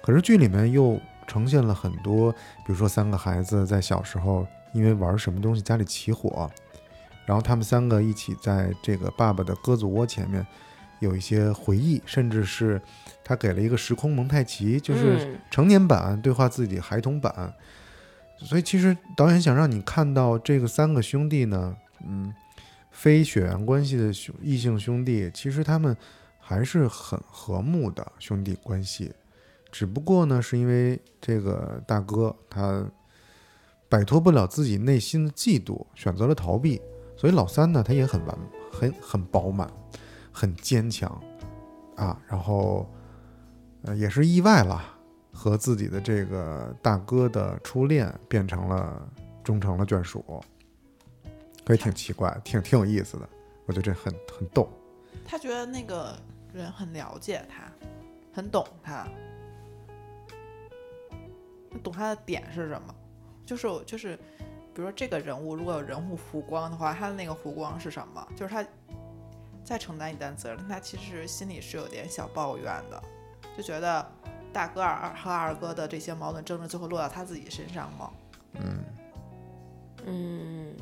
[0.00, 6.50] 可是剧里面又呈现了很多，比如说三个孩子在小时候因为玩什么东西家里起火，
[7.24, 10.44] 然后他们三个一起在这个爸爸的鸽子窝前面
[10.98, 12.80] 有一些回忆，甚至是
[13.22, 17.54] 他给了一个时空蒙太奇，就是嗯成年版对话自己孩童版。
[18.38, 21.76] 所以其实导演想让你看到这个三个兄弟呢，
[22.06, 22.32] 嗯，
[22.90, 25.96] 非血缘关系的兄异性兄弟，其实他们
[26.38, 29.12] 还是很和睦的兄弟关系，
[29.70, 32.84] 只不过呢，是因为这个大哥他
[33.88, 36.80] 摆脱不了自己内心的嫉妒，选择了逃避，
[37.16, 38.38] 所以老三呢，他也很完
[38.72, 39.70] 很很饱满，
[40.32, 41.08] 很坚强
[41.96, 42.88] 啊，然后
[43.82, 44.94] 呃也是意外了。
[45.30, 49.08] 和自己的这个大哥的初恋变成了
[49.44, 50.24] 终成了眷属，
[51.64, 53.28] 所以挺奇怪，挺挺有意思的。
[53.64, 54.68] 我觉得这很很逗。
[55.24, 56.12] 他觉得那个
[56.52, 57.70] 人很了解他，
[58.32, 59.06] 很懂他，
[61.82, 62.94] 懂他的点是什么？
[63.44, 64.16] 就是就是，
[64.74, 68.26] 比如说这个人物如果有人物弧光的话，他的那个弧光是什么？
[68.36, 68.64] 就是他
[69.64, 73.02] 再承担一担责任，他其实心里是有点小抱怨的，
[73.56, 74.06] 就觉得
[74.52, 78.10] 大哥二和二哥的这些矛盾争执最后落到他自己身上吗？
[78.54, 78.84] 嗯，
[80.06, 80.76] 嗯，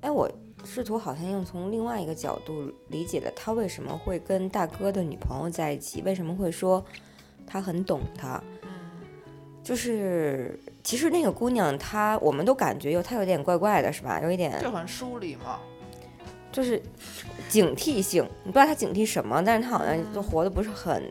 [0.00, 0.30] 哎，我
[0.64, 6.84] 试图好像又从另外一个角度理解了他为什么会跟大哥的女朋友在一起，为什么会说
[7.46, 8.42] 他很懂他。
[9.62, 14.20] 就是其实那个姑娘她，我们都感觉有她有点怪怪的，是吧？
[14.22, 15.58] 有一点就很疏离嘛。
[16.50, 16.82] 就是
[17.48, 21.02] 警惕性，你不知道她警惕什么，但是她好像就活得不是很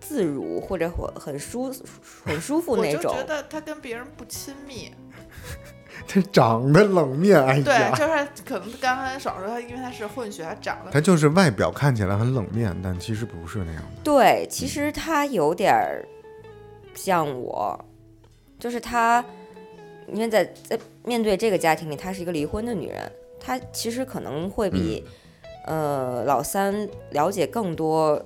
[0.00, 1.70] 自如，或者活很舒
[2.24, 3.26] 很舒服那种我就觉。
[3.26, 4.90] 得她跟别人不亲密，
[6.08, 13.88] 他长得冷面，哎对，就是可能刚开始爽说他，因为他是混血，他长得他就是外表看起来很冷面，但其实不是那样的。
[14.02, 16.02] 对，其实她有点儿
[17.02, 17.82] 像我，
[18.58, 19.24] 就是她，
[20.12, 25.02] 因为在在面对这个家庭里，她是一个离婚的女人，她其实可能会比、
[25.66, 28.22] 呃老三了解更多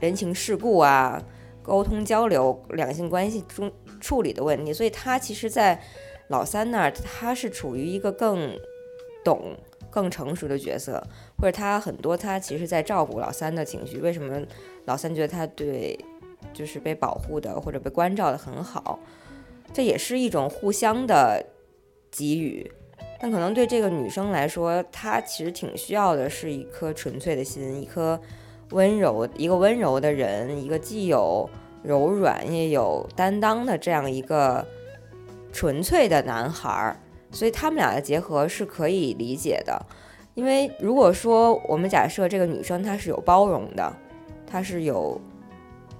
[0.00, 1.22] 人情世故啊、
[1.62, 3.70] 沟通交流、两性关系中
[4.00, 5.82] 处理的问题，所以她其实，在
[6.28, 8.58] 老三那儿，她是处于一个更
[9.22, 9.56] 懂。
[9.92, 11.02] 更成熟的角色，
[11.36, 13.98] 或者他很多他其实在照顾老三的情绪。
[13.98, 14.40] 为什么
[14.84, 15.98] 老三觉得他对
[16.52, 18.98] 就是被保护的或者被关照的很好？
[19.72, 21.44] 这也是一种互相的
[22.10, 22.70] 给予。
[23.20, 28.18] 但可能对这个女生来说，她其实挺需要的是一颗纯粹的心，一颗
[28.70, 31.48] 温柔，一个温柔的人，一个既有
[31.82, 34.66] 柔软也有担当的这样一个
[35.52, 36.96] 纯粹的男孩儿。
[37.30, 39.80] 所以他们俩的结合是可以理解的，
[40.34, 43.92] 因为如果说我们假设这个女生她是有包容的，
[44.44, 45.20] 她是有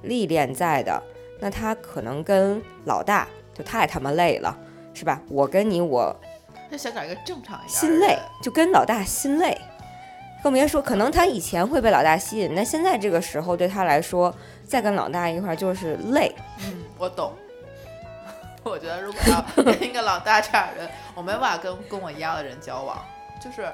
[0.02, 1.02] 历练在的，
[1.38, 4.56] 那他可能跟老大就太他妈累了，
[4.94, 5.20] 是吧？
[5.28, 6.14] 我跟你我
[6.70, 9.58] 他想找一个正常一点心累，就跟老大心累，
[10.42, 14.34] 更别说可能他以前会被老大吸引，那现在这个时候对他来说，
[14.66, 16.34] 再跟老大一块儿就是累。
[16.64, 17.32] 嗯，我懂。
[18.62, 23.02] 我觉得如果要跟一个老大这样的人，我没办法跟跟我一样的人交往，
[23.42, 23.66] 就是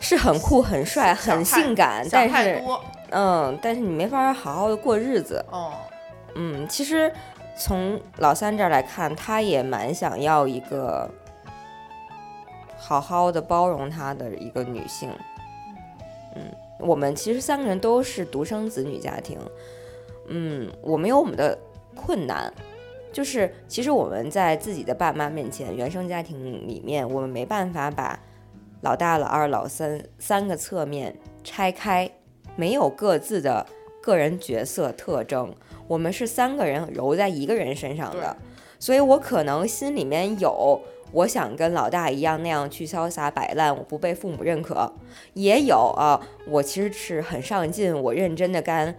[0.00, 2.82] 是很酷、很帅、很性感，但是太多。
[3.10, 5.44] 嗯，但是你没法好好的过日子。
[5.52, 5.72] 嗯，
[6.34, 7.12] 嗯，其实
[7.56, 11.10] 从老三这儿来看，他也蛮想要一个
[12.76, 15.10] 好好的包容他的一个女性。
[16.36, 16.42] 嗯，
[16.78, 19.38] 我们其实三个人都是独生子女家庭。
[20.28, 21.58] 嗯，我们有我们的
[21.96, 22.52] 困难，
[23.12, 28.16] 就是其实我们在自己的爸妈面前，原生家庭里面，我们没办法把
[28.82, 32.08] 老大、老二、老三三个侧面拆开，
[32.60, 33.64] 没有各自的
[34.02, 35.54] 个人角色特征。
[35.88, 38.36] 我们是三个人揉在一个人身上的，
[38.78, 40.78] 所以我可能心里面有
[41.12, 44.92] 我想跟老大一样那样去潇洒摆烂，我不被父母认可，
[45.32, 48.94] 也有啊，我其实是很上进，我认真的干。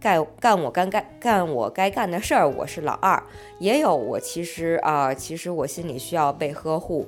[0.00, 3.22] 干干我该干干我该干的事儿，我是老二，
[3.58, 7.06] 也有我其实啊、其实我心里需要被呵护。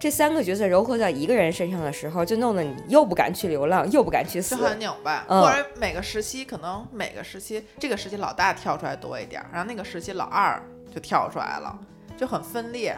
[0.00, 4.62] 这三个角色糅合在一个人身上的时候，就弄得你又不敢去流浪，又不敢去死就。
[4.64, 10.58] 很拧巴，嗯或者每个时期可能每个时期这个时期老大跳出来多一点儿，然后那个时期老二
[10.92, 11.78] 就跳出来了，
[12.16, 12.96] 就很分裂。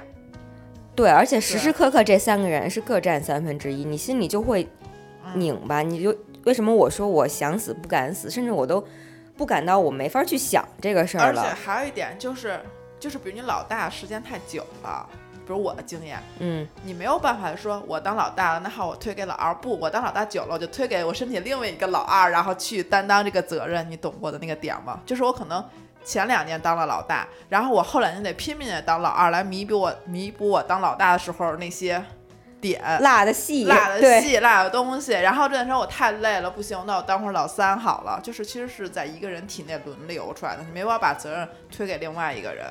[0.95, 4.69] 对，而且时时刻刻这三个人是各占三分之一，你心里就会
[5.25, 5.83] 嗯拧巴。
[5.83, 8.85] 你就为什么我说我想死不敢死，甚至我都
[9.37, 11.55] 不敢到我没法去想这个事儿了而且。
[11.55, 12.61] 还有一点就是，
[13.01, 15.09] 就是比如你老大时间太久了，
[15.47, 25.01] 比如我的经验，嗯，你没有办法说我当老大了，那好我推给老二，不，我当老大久了，我就推给我身体另外一个老二，然后去担当这个责任，你懂我的那个点吗？
[25.05, 25.65] 就是我可能。
[26.05, 32.05] 前两年当了老大，然后我后两年得拼命的当老二，来弥补我弥补我当老大的时候那些
[32.61, 32.83] 点。
[33.01, 38.19] 辣的细，辣的对，戏、辣的东西，然后这段时间我太累了，不行，那我当会儿老三好了。
[38.21, 42.67] 就是其实是在一个人体内轮流出来的，你没办法把责任推给另外一个人，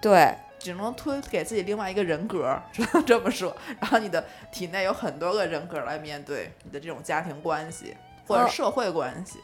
[0.00, 3.56] 对，只能推给自己另外一个人格，只能 这么说。
[3.80, 7.96] 然后你的体内有很多个人格来面对你的这种家庭关系
[8.26, 9.40] 或者哦社会关系。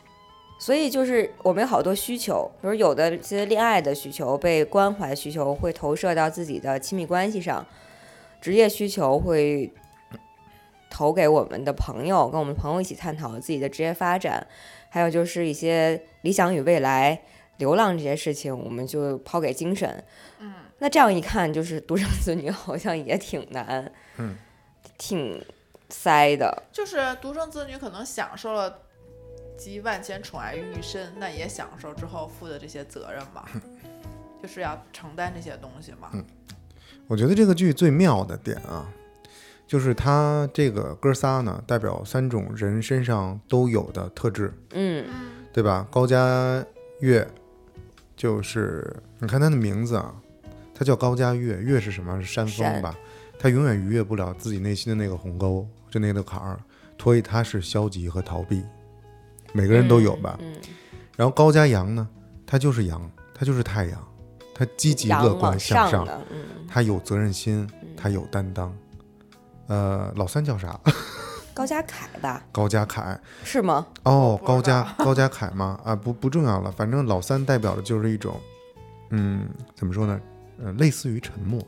[0.59, 7.67] 所以就是我们有好多需求，比如有的这些恋爱的需求、被关怀需求会投射到自己的亲密关系上，
[8.41, 9.73] 职业需求会
[10.89, 14.47] 投给我们的朋友，跟我们朋友一起探讨自己的职业发展，
[14.89, 17.21] 还有就是一些理想与未来、
[17.59, 20.03] 流浪这些事情，我们就抛给精神。
[20.39, 24.37] 嗯，那这样一看，就是独生子女好像也挺难，嗯，
[24.99, 25.43] 挺
[25.89, 26.63] 塞的。
[26.73, 28.83] 就是独生子女可能享受了
[29.57, 33.45] 集万千宠爱于一身，那也享受之后负的这些责任嘛，
[34.43, 36.11] 就是要承担这些东西嘛。
[37.09, 38.87] 我觉得这个剧最妙的点啊，
[39.67, 45.09] 就是它这个哥仨呢，代表三种人身上都有的特质，嗯，
[45.53, 45.87] 对吧？
[45.91, 46.63] 高佳
[47.01, 47.27] 悦，
[48.15, 50.15] 就是你看他的名字啊，
[50.79, 52.21] 他叫高家月，月是什么？
[52.21, 52.95] 是山峰吧？
[53.39, 56.61] 他永远逾越不了自己内心的那个鸿沟，就那个坎儿，
[57.01, 58.63] 所以他是消极和逃避，
[59.55, 60.39] 每个人都有吧？
[60.43, 60.55] 嗯，
[61.17, 62.07] 然后高家阳呢，
[62.47, 64.09] 他就是阳，他就是太阳，
[64.55, 66.07] 他积极乐观向上。
[66.69, 67.67] 他有责任心，
[67.97, 68.77] 他有担当。
[69.69, 70.79] 呃，老三叫啥？
[71.55, 72.45] 高家凯吧？
[72.53, 73.19] 高家凯。
[73.43, 73.87] 是吗？
[74.03, 75.81] 哦，高家高家凯吗？
[75.85, 78.39] 啊，不不重要了，反正老三代表的就是一种，
[79.11, 80.21] 嗯，怎么说呢？
[80.59, 81.61] 呃，类似于沉默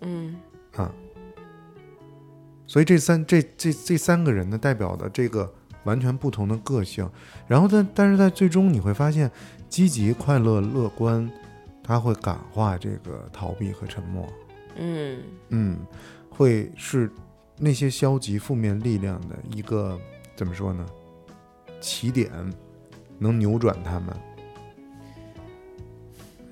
[0.00, 0.36] 嗯
[0.74, 0.92] 啊。
[2.66, 5.52] 所以这三这这这三个人呢，代表的这个
[5.84, 7.08] 完全不同的个性。
[7.46, 9.30] 然后但但是在最终你会发现，
[9.68, 11.30] 积极、快乐、乐观，
[11.82, 14.26] 他会感化这个逃避和沉默。
[14.76, 15.78] 嗯嗯，
[16.30, 17.10] 会是
[17.58, 20.00] 那些消极负面力量的一个
[20.34, 20.86] 怎么说呢？
[21.78, 22.30] 起点，
[23.18, 24.16] 能扭转他们。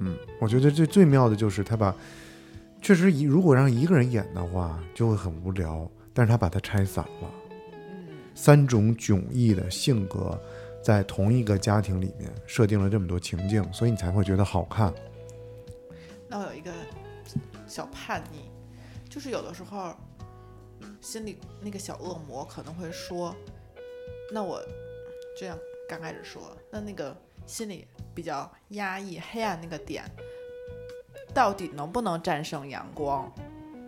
[0.01, 1.94] 嗯，我觉得最最妙的就是他把，
[2.81, 7.31] 确实一如果让一个人演的话，就会很无聊，但是他把它拆散了，
[7.82, 10.40] 嗯，三种迥异的性格
[10.82, 14.93] 在同一个家庭里面设定了这么多情境，所以你才会觉得好看。
[16.27, 16.72] 那我有一个
[17.66, 18.51] 小叛逆，
[19.09, 19.94] 就是有的时候
[21.02, 23.36] 心里那个小恶魔可能会说，
[24.32, 24.62] 那我
[25.36, 27.14] 这样刚开始说，那那个
[27.51, 30.05] 心里比较压抑、黑暗那个点，
[31.35, 33.28] 到底能不能战胜阳光？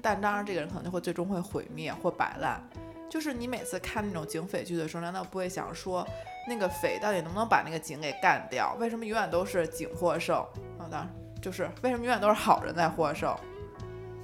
[0.03, 2.61] 但当然，这个人可能就会最终会毁灭或摆烂。
[3.09, 6.05] 就是你每次看那种警匪剧的时候，难道不会想说，
[6.49, 8.75] 那个匪到底能不能把那个警给干掉？
[8.81, 10.37] 为什么永远都是警获胜？
[10.77, 11.09] 啊，当然，
[11.41, 13.33] 就是为什么永远都是好人在获胜？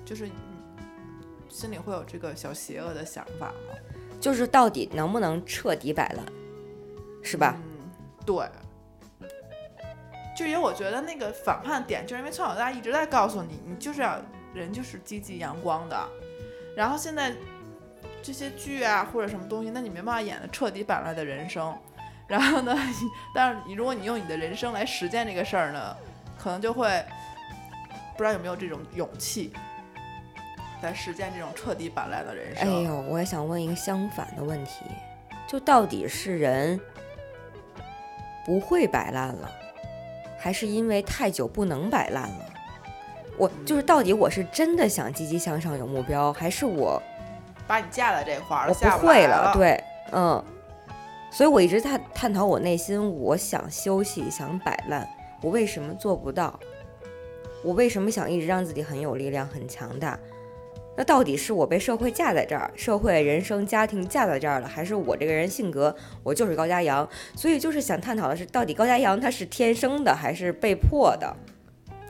[0.05, 0.33] 就是你
[1.49, 3.77] 心里会有这个小邪恶的想法吗？
[4.21, 6.25] 就是到底能不能彻底摆烂，
[7.23, 7.55] 是吧？
[7.57, 7.89] 嗯，
[8.27, 8.45] 对。
[10.39, 14.17] 就因为我觉得那个反叛点，就是因为从小到大一直在告诉你，你就是要
[14.55, 16.09] 人就是积极阳光的，
[16.77, 17.33] 然后现在
[18.23, 21.77] 这些剧啊或者什么东西，那你没办法演的彻底摆烂的人生。
[22.29, 22.73] 然后呢，
[23.35, 25.97] 但是你如果你用你的人生来实践这个事儿呢，
[26.39, 27.05] 可能就会
[28.17, 29.53] 不知道有没有这种勇气，
[30.83, 32.83] 来实践这种彻底摆烂的人生哎。
[32.83, 34.85] 呦，我也想问一个相反的问题，
[35.49, 36.81] 就到底是人
[38.47, 39.51] 不会摆烂了，
[40.39, 42.47] 还是因为太久不能摆烂了？
[43.37, 47.01] 我就是到底我是真的想积极向上有目标，还是我
[47.67, 49.53] 把你架在这块儿了，我不会来了。
[49.55, 50.45] 对，嗯，
[51.31, 55.09] 所以我一直探探讨我内心，我想休息，想摆烂，
[55.41, 56.59] 我为什么做不到？
[57.63, 60.19] 我为什么想一直让自己很有力量、很强大？
[60.99, 65.95] 那到底是我被社会架在这儿，社会、人生、家庭架在这儿了，还是我这个人性格
[66.25, 67.09] 我就是高家阳？
[67.37, 71.37] 所以就是想探讨的是，到底高家阳他是天生的还是被迫的？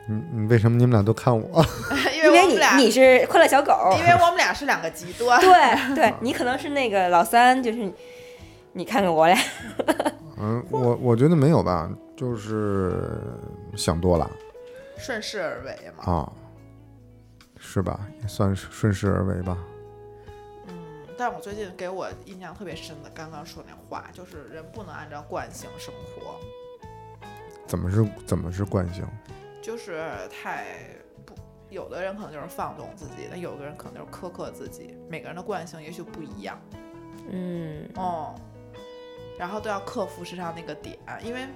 [0.07, 1.63] 嗯嗯，为什么你们俩都看我？
[2.15, 5.39] 因 因为你你是快乐小狗，因为 我们俩是两个极端。
[5.39, 7.93] 对对，你可能是那个老三，就是
[8.73, 9.37] 你看看我俩，
[10.41, 11.87] 嗯，我我觉得没有吧，
[12.17, 13.21] 就是
[13.75, 14.27] 想多了
[14.97, 16.11] 顺势而为嘛。
[16.11, 16.31] 啊，
[17.71, 17.99] 是吧？
[18.19, 19.55] 也算是顺势而为吧。
[20.65, 26.39] 嗯，但我最近给我印象特别深的，刚刚说那话，就是人不能按照惯性生活，
[27.67, 29.05] 怎么是怎么是惯性？
[29.61, 30.65] 就是太
[31.27, 31.35] 不，
[31.69, 36.59] 有的人可能就是放纵自己，那有的人可能就是苛刻自己，每个人的惯性也许不一样。
[37.29, 38.33] 嗯哦，
[39.37, 41.47] 然后都要克服身上那个点，因为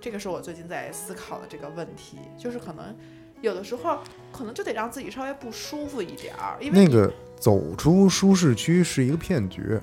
[0.00, 2.96] 这个是我最近在思考的这个问题，就是可能
[3.40, 3.98] 有的时候
[4.32, 9.80] 可能就得让自己稍微不舒服一点儿，因为那个走出舒适区是一个骗局。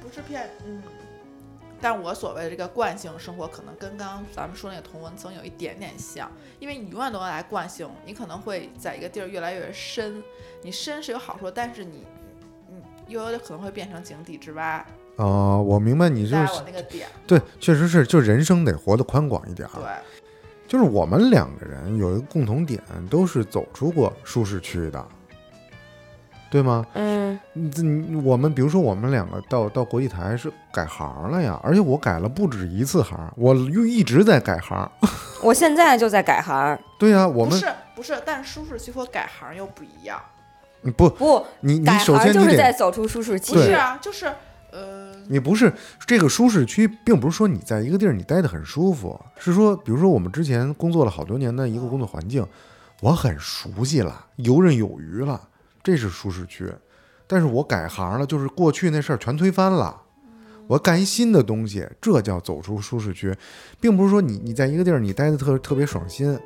[0.00, 0.82] 不是骗，嗯。
[1.80, 6.28] 但我所谓的这个惯性生活，可能跟刚刚咱们说那个同文层有一点点像，
[6.58, 10.20] 因为你永远都要来惯性，你可能会在一个地儿越来越深，
[10.62, 12.04] 你深是有好处，但是你，
[13.06, 14.84] 你又有可能会变成井底之蛙，
[15.14, 19.70] 啊、我明白你就是我那个点，对，确实是，就人生得活得宽广一点儿。
[19.76, 20.17] 对。
[20.68, 25.04] 就是我们两个人有一个共同点，都是走出过舒适区的，
[26.50, 26.86] 对吗？
[26.92, 27.40] 嗯，
[27.74, 34.88] 这你我们比如说我们两个到到国际台是改行了呀，而且我改了不止一次行，我又一直在改行。
[35.42, 37.66] 我现在就在改行，对呀、我们不是
[37.96, 40.20] 不是，但舒适区和改行又不一样。
[40.82, 43.60] 嗯不，不你你改首先就是在得，走出舒适区不。
[43.60, 44.30] 是啊，就是
[44.70, 45.72] 呃，你不是
[46.06, 52.46] 这个舒适区，并不是说你在一个地儿你待得很舒服，是说比如说我们之前工作了好多年的一个工作环境，
[53.00, 55.48] 我很熟悉了，游刃有余了，
[55.82, 56.70] 这是舒适区。
[57.26, 60.02] 但是我改行了，就是过去那事儿全推翻了。
[60.66, 63.34] 我干一新的东西，这叫走出舒适区，
[63.80, 66.38] 并不是说你你在一个地儿你待的特特别爽心，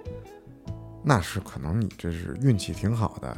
[1.03, 3.37] 那是可能你这是运气挺好的。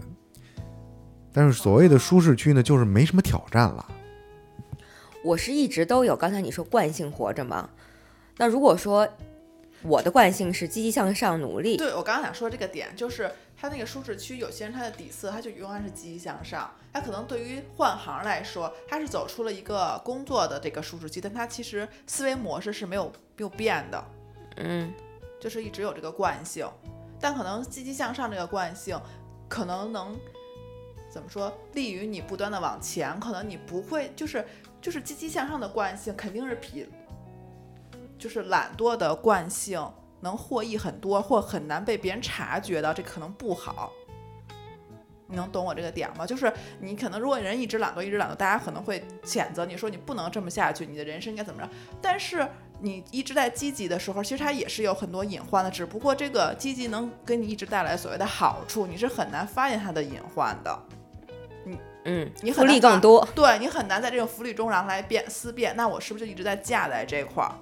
[1.33, 3.87] 但是所谓的舒适区呢，就是没什么挑战了。
[5.25, 7.71] 我是一直都有，刚才你说惯性活着吗，
[8.37, 9.09] 那如果说
[9.83, 24.05] 我的惯性是积极向上努力，对我刚刚想说这个点，就是他那个舒适区，有些人他的底色他就永远是积极向上，他可能对于换行来说，他是走出了一个工作的这个舒适区，但他其实思维模式是没有没有变的，
[24.57, 24.93] 嗯，
[25.41, 26.69] 就是一直有这个惯性，
[27.19, 29.01] 但可能积极向上这个惯性，
[29.49, 30.15] 可能能
[31.11, 34.45] 怎么说，利于你不断的往前，可能你不会就是
[34.85, 36.87] 就是积极向上的惯性肯定是比
[38.19, 39.83] 就是懒惰的惯性
[40.21, 43.91] 能获益很多，或很难被别人察觉到，这可能不好。
[45.27, 46.27] 你能懂我这个点吗？
[46.27, 51.69] 就是你可能，如果人一直懒惰，一直懒惰，大家可能会谴责你说你不能这么下去，你的人生应该怎么着？
[52.03, 52.47] 但是
[52.79, 60.79] 你一直在积极的时候，其实它也是有很多隐患的，只不过这个积极能给你一直带来所谓的好处，你是很难发现它的隐患的。
[62.05, 63.27] 嗯，你福很利更多。
[63.35, 67.53] 对你很难在这种福利中然后来变思辨，那我是不是就一直在架在这块儿？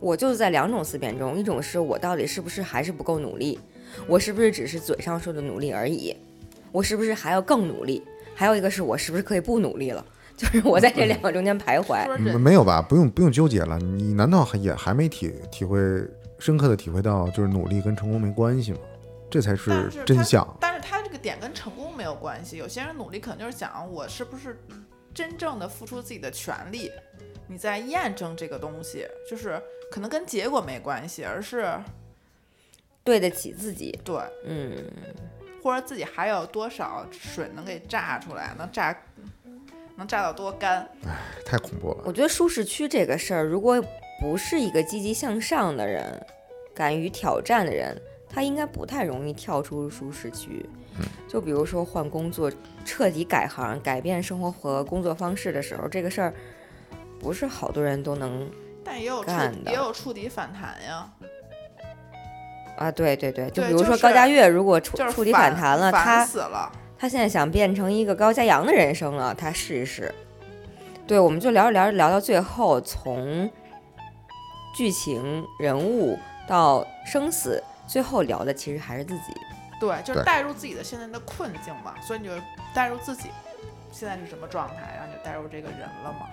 [0.00, 3.58] 我就是在两种思辨中，一种是我到底是不是还是不够努力，
[4.06, 6.14] 我是不是只是嘴上说的努力而已？
[6.72, 8.02] 我是不是还要更努力？
[8.34, 10.04] 还有一个是我是不是可以不努力了？
[10.36, 12.04] 就是我在这两个中间徘徊。
[12.18, 12.82] 嗯没有吧？
[12.82, 13.78] 不用不用纠结了。
[13.78, 15.78] 你难道还也还没体体会
[16.40, 18.78] 深刻的体会到，就是努力跟成功没关系吗？
[19.30, 20.44] 这才是真相。
[21.24, 22.58] 点跟成功没有关系。
[22.58, 24.62] 有些人努力可能就是想我是不是
[25.14, 26.90] 真正的付出自己的全力，
[27.48, 29.58] 你在验证这个东西，就是
[29.90, 31.74] 可能跟结果没关系，而是
[33.02, 34.84] 对得起自己，对，嗯，
[35.62, 38.94] 或者自己还有多少水能给榨出来，能榨
[39.96, 40.86] 能榨到多干。
[41.46, 42.02] 太恐怖了。
[42.04, 43.82] 我觉得舒适区这个事儿，如果
[44.20, 46.26] 不是一个积极向上的人，
[46.74, 47.98] 敢于挑战的人，
[48.28, 50.68] 他应该不太容易跳出舒适区。
[51.28, 52.50] 就比如说换工作、
[52.84, 56.34] 彻底改行、改变生活和工作方式的时候，这个事儿
[57.18, 58.50] 不是好多人都能
[58.84, 61.10] 但也有触干的也有触底反弹呀，
[62.76, 62.92] 啊。
[62.92, 66.70] 对对对，就比如说高佳悦，如果触就是触底反弹了，他死了。
[66.96, 70.14] 他现在想变成一个高佳阳的人生了，他试一试。
[71.06, 73.50] 对，我们就聊着聊着聊到最后，从
[74.74, 79.34] 剧情、人物到生死，最后聊的其实还是自己。
[79.86, 82.32] 对，就是对带入自己的现在的困境嘛，所以你就
[82.74, 83.30] 带入自己
[83.92, 86.26] 现在是什么状态，然后你就带入这个人了嘛。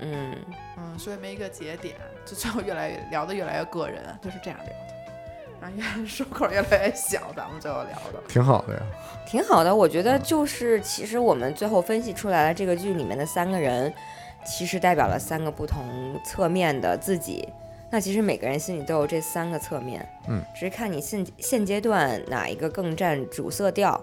[0.00, 0.36] 嗯，
[0.76, 4.74] 嗯，所以没一个节点，就最后越来越聊的越来越个人，就是这样聊的，
[5.60, 8.20] 然后越收口越来越小，咱们最后聊的。
[8.28, 8.80] 挺好的呀。
[9.26, 9.74] 挺好的。
[9.74, 13.92] 我觉得就是，其实我们最后分析出来了，这个剧里面的三个人，
[14.44, 17.48] 其实代表了三个不同侧面的自己。
[17.90, 24.00] 那其实每个人心里都有这三个侧面，嗯，只是看你现现阶段哪一个更占主色调。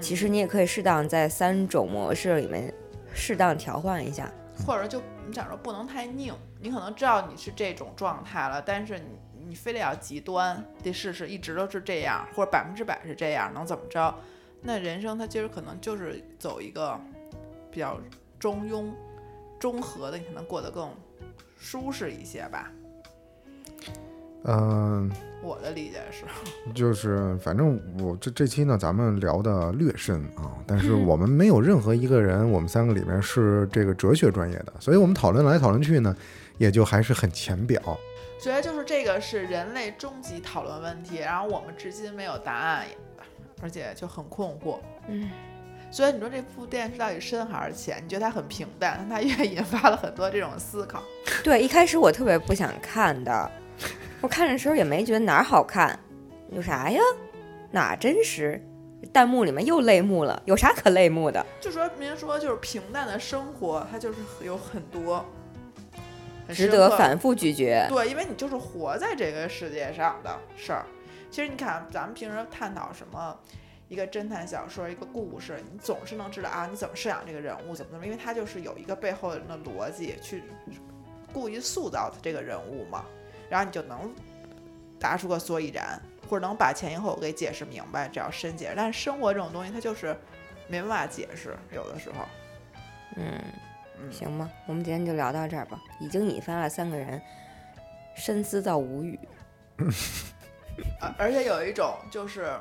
[0.00, 2.72] 其实你也可以适当在三种模式里面
[3.14, 4.30] 适当调换一下。
[4.66, 9.06] 或者就你想说不能太拧，你可能知道你是这种状态了，但是你
[9.48, 14.14] 你非得要极端，得试试一直都是这样，或者百分之百是这样，能怎么着？
[14.60, 16.98] 那人生它其实可能就是走一个
[17.70, 17.98] 比较
[18.38, 18.90] 中庸、
[19.58, 20.90] 中和的，你可能过得更
[21.58, 22.70] 舒适一些吧。
[24.44, 25.10] 嗯、
[25.42, 26.24] 我的理解是，
[26.72, 36.14] 就是反正我这这期呢，咱们聊的略深啊，但是我们没有任何一个人，我们三个里面是这个哲学专业的，所以我们讨论来讨论去呢，
[36.58, 37.80] 也就还是很浅表。
[38.38, 42.84] 觉得就是这个是人类终极讨论问题，然后我们至今没有答案，
[43.62, 44.78] 而且就很困惑。
[45.08, 45.30] 嗯，
[45.90, 48.00] 所以你说这部电视到底深还是浅？
[48.04, 51.02] 你觉得它很平淡，但它越 引发了很多这种思考。
[51.42, 53.50] 对，一开始我特别不想看的，
[54.26, 55.96] 我看的时候也没觉得哪儿好看，
[56.50, 57.00] 有啥呀？
[57.70, 58.60] 哪真实？
[59.12, 61.46] 弹幕里面又泪目了，有啥可泪目的？
[61.60, 65.24] 就说明说就是平淡的生活，它就是有很多
[66.44, 67.86] 很值得反复咀嚼。
[67.88, 70.84] 对，因为你就是活在这个世界上的事儿。
[71.30, 73.38] 其实你看，咱们平时探讨什么
[73.86, 80.42] 一个侦探小说、一个故事，你总是能知道啊，你怎么设想这个人物，怎么怎么，因为它就是有一个背后的逻辑去
[81.32, 83.04] 故意塑造这个人物嘛，
[83.48, 84.12] 然后你就能
[84.98, 88.74] 答出个所以然，或者能把前因后果给解释明白，只要深解释。
[88.76, 90.16] 但是生活这种东西，它就是
[90.68, 92.24] 没办法解释，有的时候。
[93.16, 93.40] 嗯，
[94.00, 97.20] 嗯行吧，我们今天就聊到这儿吧，已经引发了三个人
[98.14, 99.18] 深思到无语。
[101.00, 102.52] 而而且有一种就是，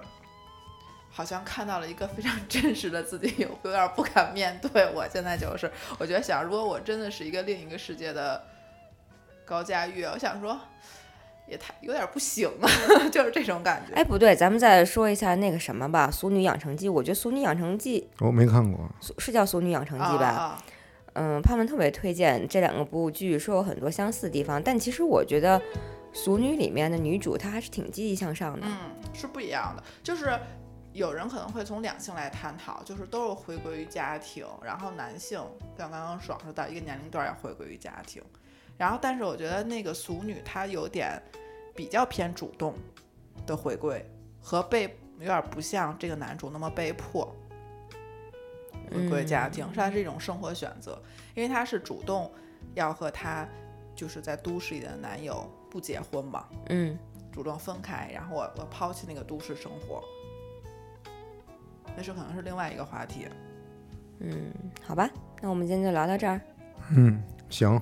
[1.10, 4.90] 好像看到了一个非常真实的自己，有有点不敢面对。
[4.94, 8.42] 我现在就是，我觉得想，如果我真的是一个另一个世界的
[9.46, 10.60] 高佳玉，我想说，
[11.48, 12.68] 也太有点不行啊，
[13.10, 13.94] 就是这种感觉。
[13.94, 16.90] 哎，不对，咱们再说一下那个什么吧，《俗女养成记》。
[16.92, 18.90] 我觉得《俗女养成记我没看过，》
[19.20, 20.26] 是叫《俗女养成记》吧？
[20.26, 20.64] 啊啊
[21.18, 25.58] 嗯，他们特别推荐这两个部剧，说有很多相似的地方，但其实我觉得
[26.12, 28.68] 《俗女》里面的女主她还是挺积极向上的。
[28.68, 28.76] 嗯，
[29.14, 29.84] 是不一样的。
[30.04, 30.38] 就是
[30.92, 35.40] 有人可能会从两性来探讨，就是都是回归于家庭，然后男性
[35.78, 38.22] 像刚刚爽说到一个年龄段要回归于家庭，
[38.78, 41.22] 然后但是我觉得那个俗女她有点
[41.76, 42.74] 比较偏主动
[43.46, 44.06] 的回归，
[44.42, 47.36] 和被有点不像这个男主那么被迫。
[48.94, 51.02] 回归家庭，是他是一种生活选择，
[51.34, 52.32] 因为他是主动
[52.76, 53.46] 要和他
[53.96, 56.96] 就是在都市里的男友不结婚嘛，嗯，
[57.32, 60.04] 主动分开，然后我我抛弃那个都市生活，
[61.98, 63.28] 那是可能是另外一个话题。
[64.20, 64.54] 嗯，
[64.84, 65.10] 好吧，
[65.42, 66.40] 那我们今天就聊到这儿。
[66.96, 67.82] 嗯，行，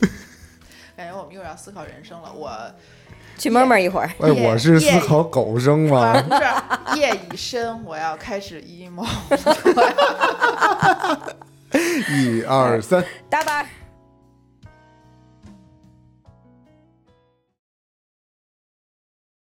[0.96, 2.32] 感觉我们又要思考人生了。
[2.32, 2.50] 我
[3.36, 4.08] 去闷闷一会儿。
[4.18, 6.20] 我是思夜考狗生吗？
[6.22, 9.04] 不是夜已深，我要开始 emo。
[12.10, 13.66] 一二三， 搭班儿。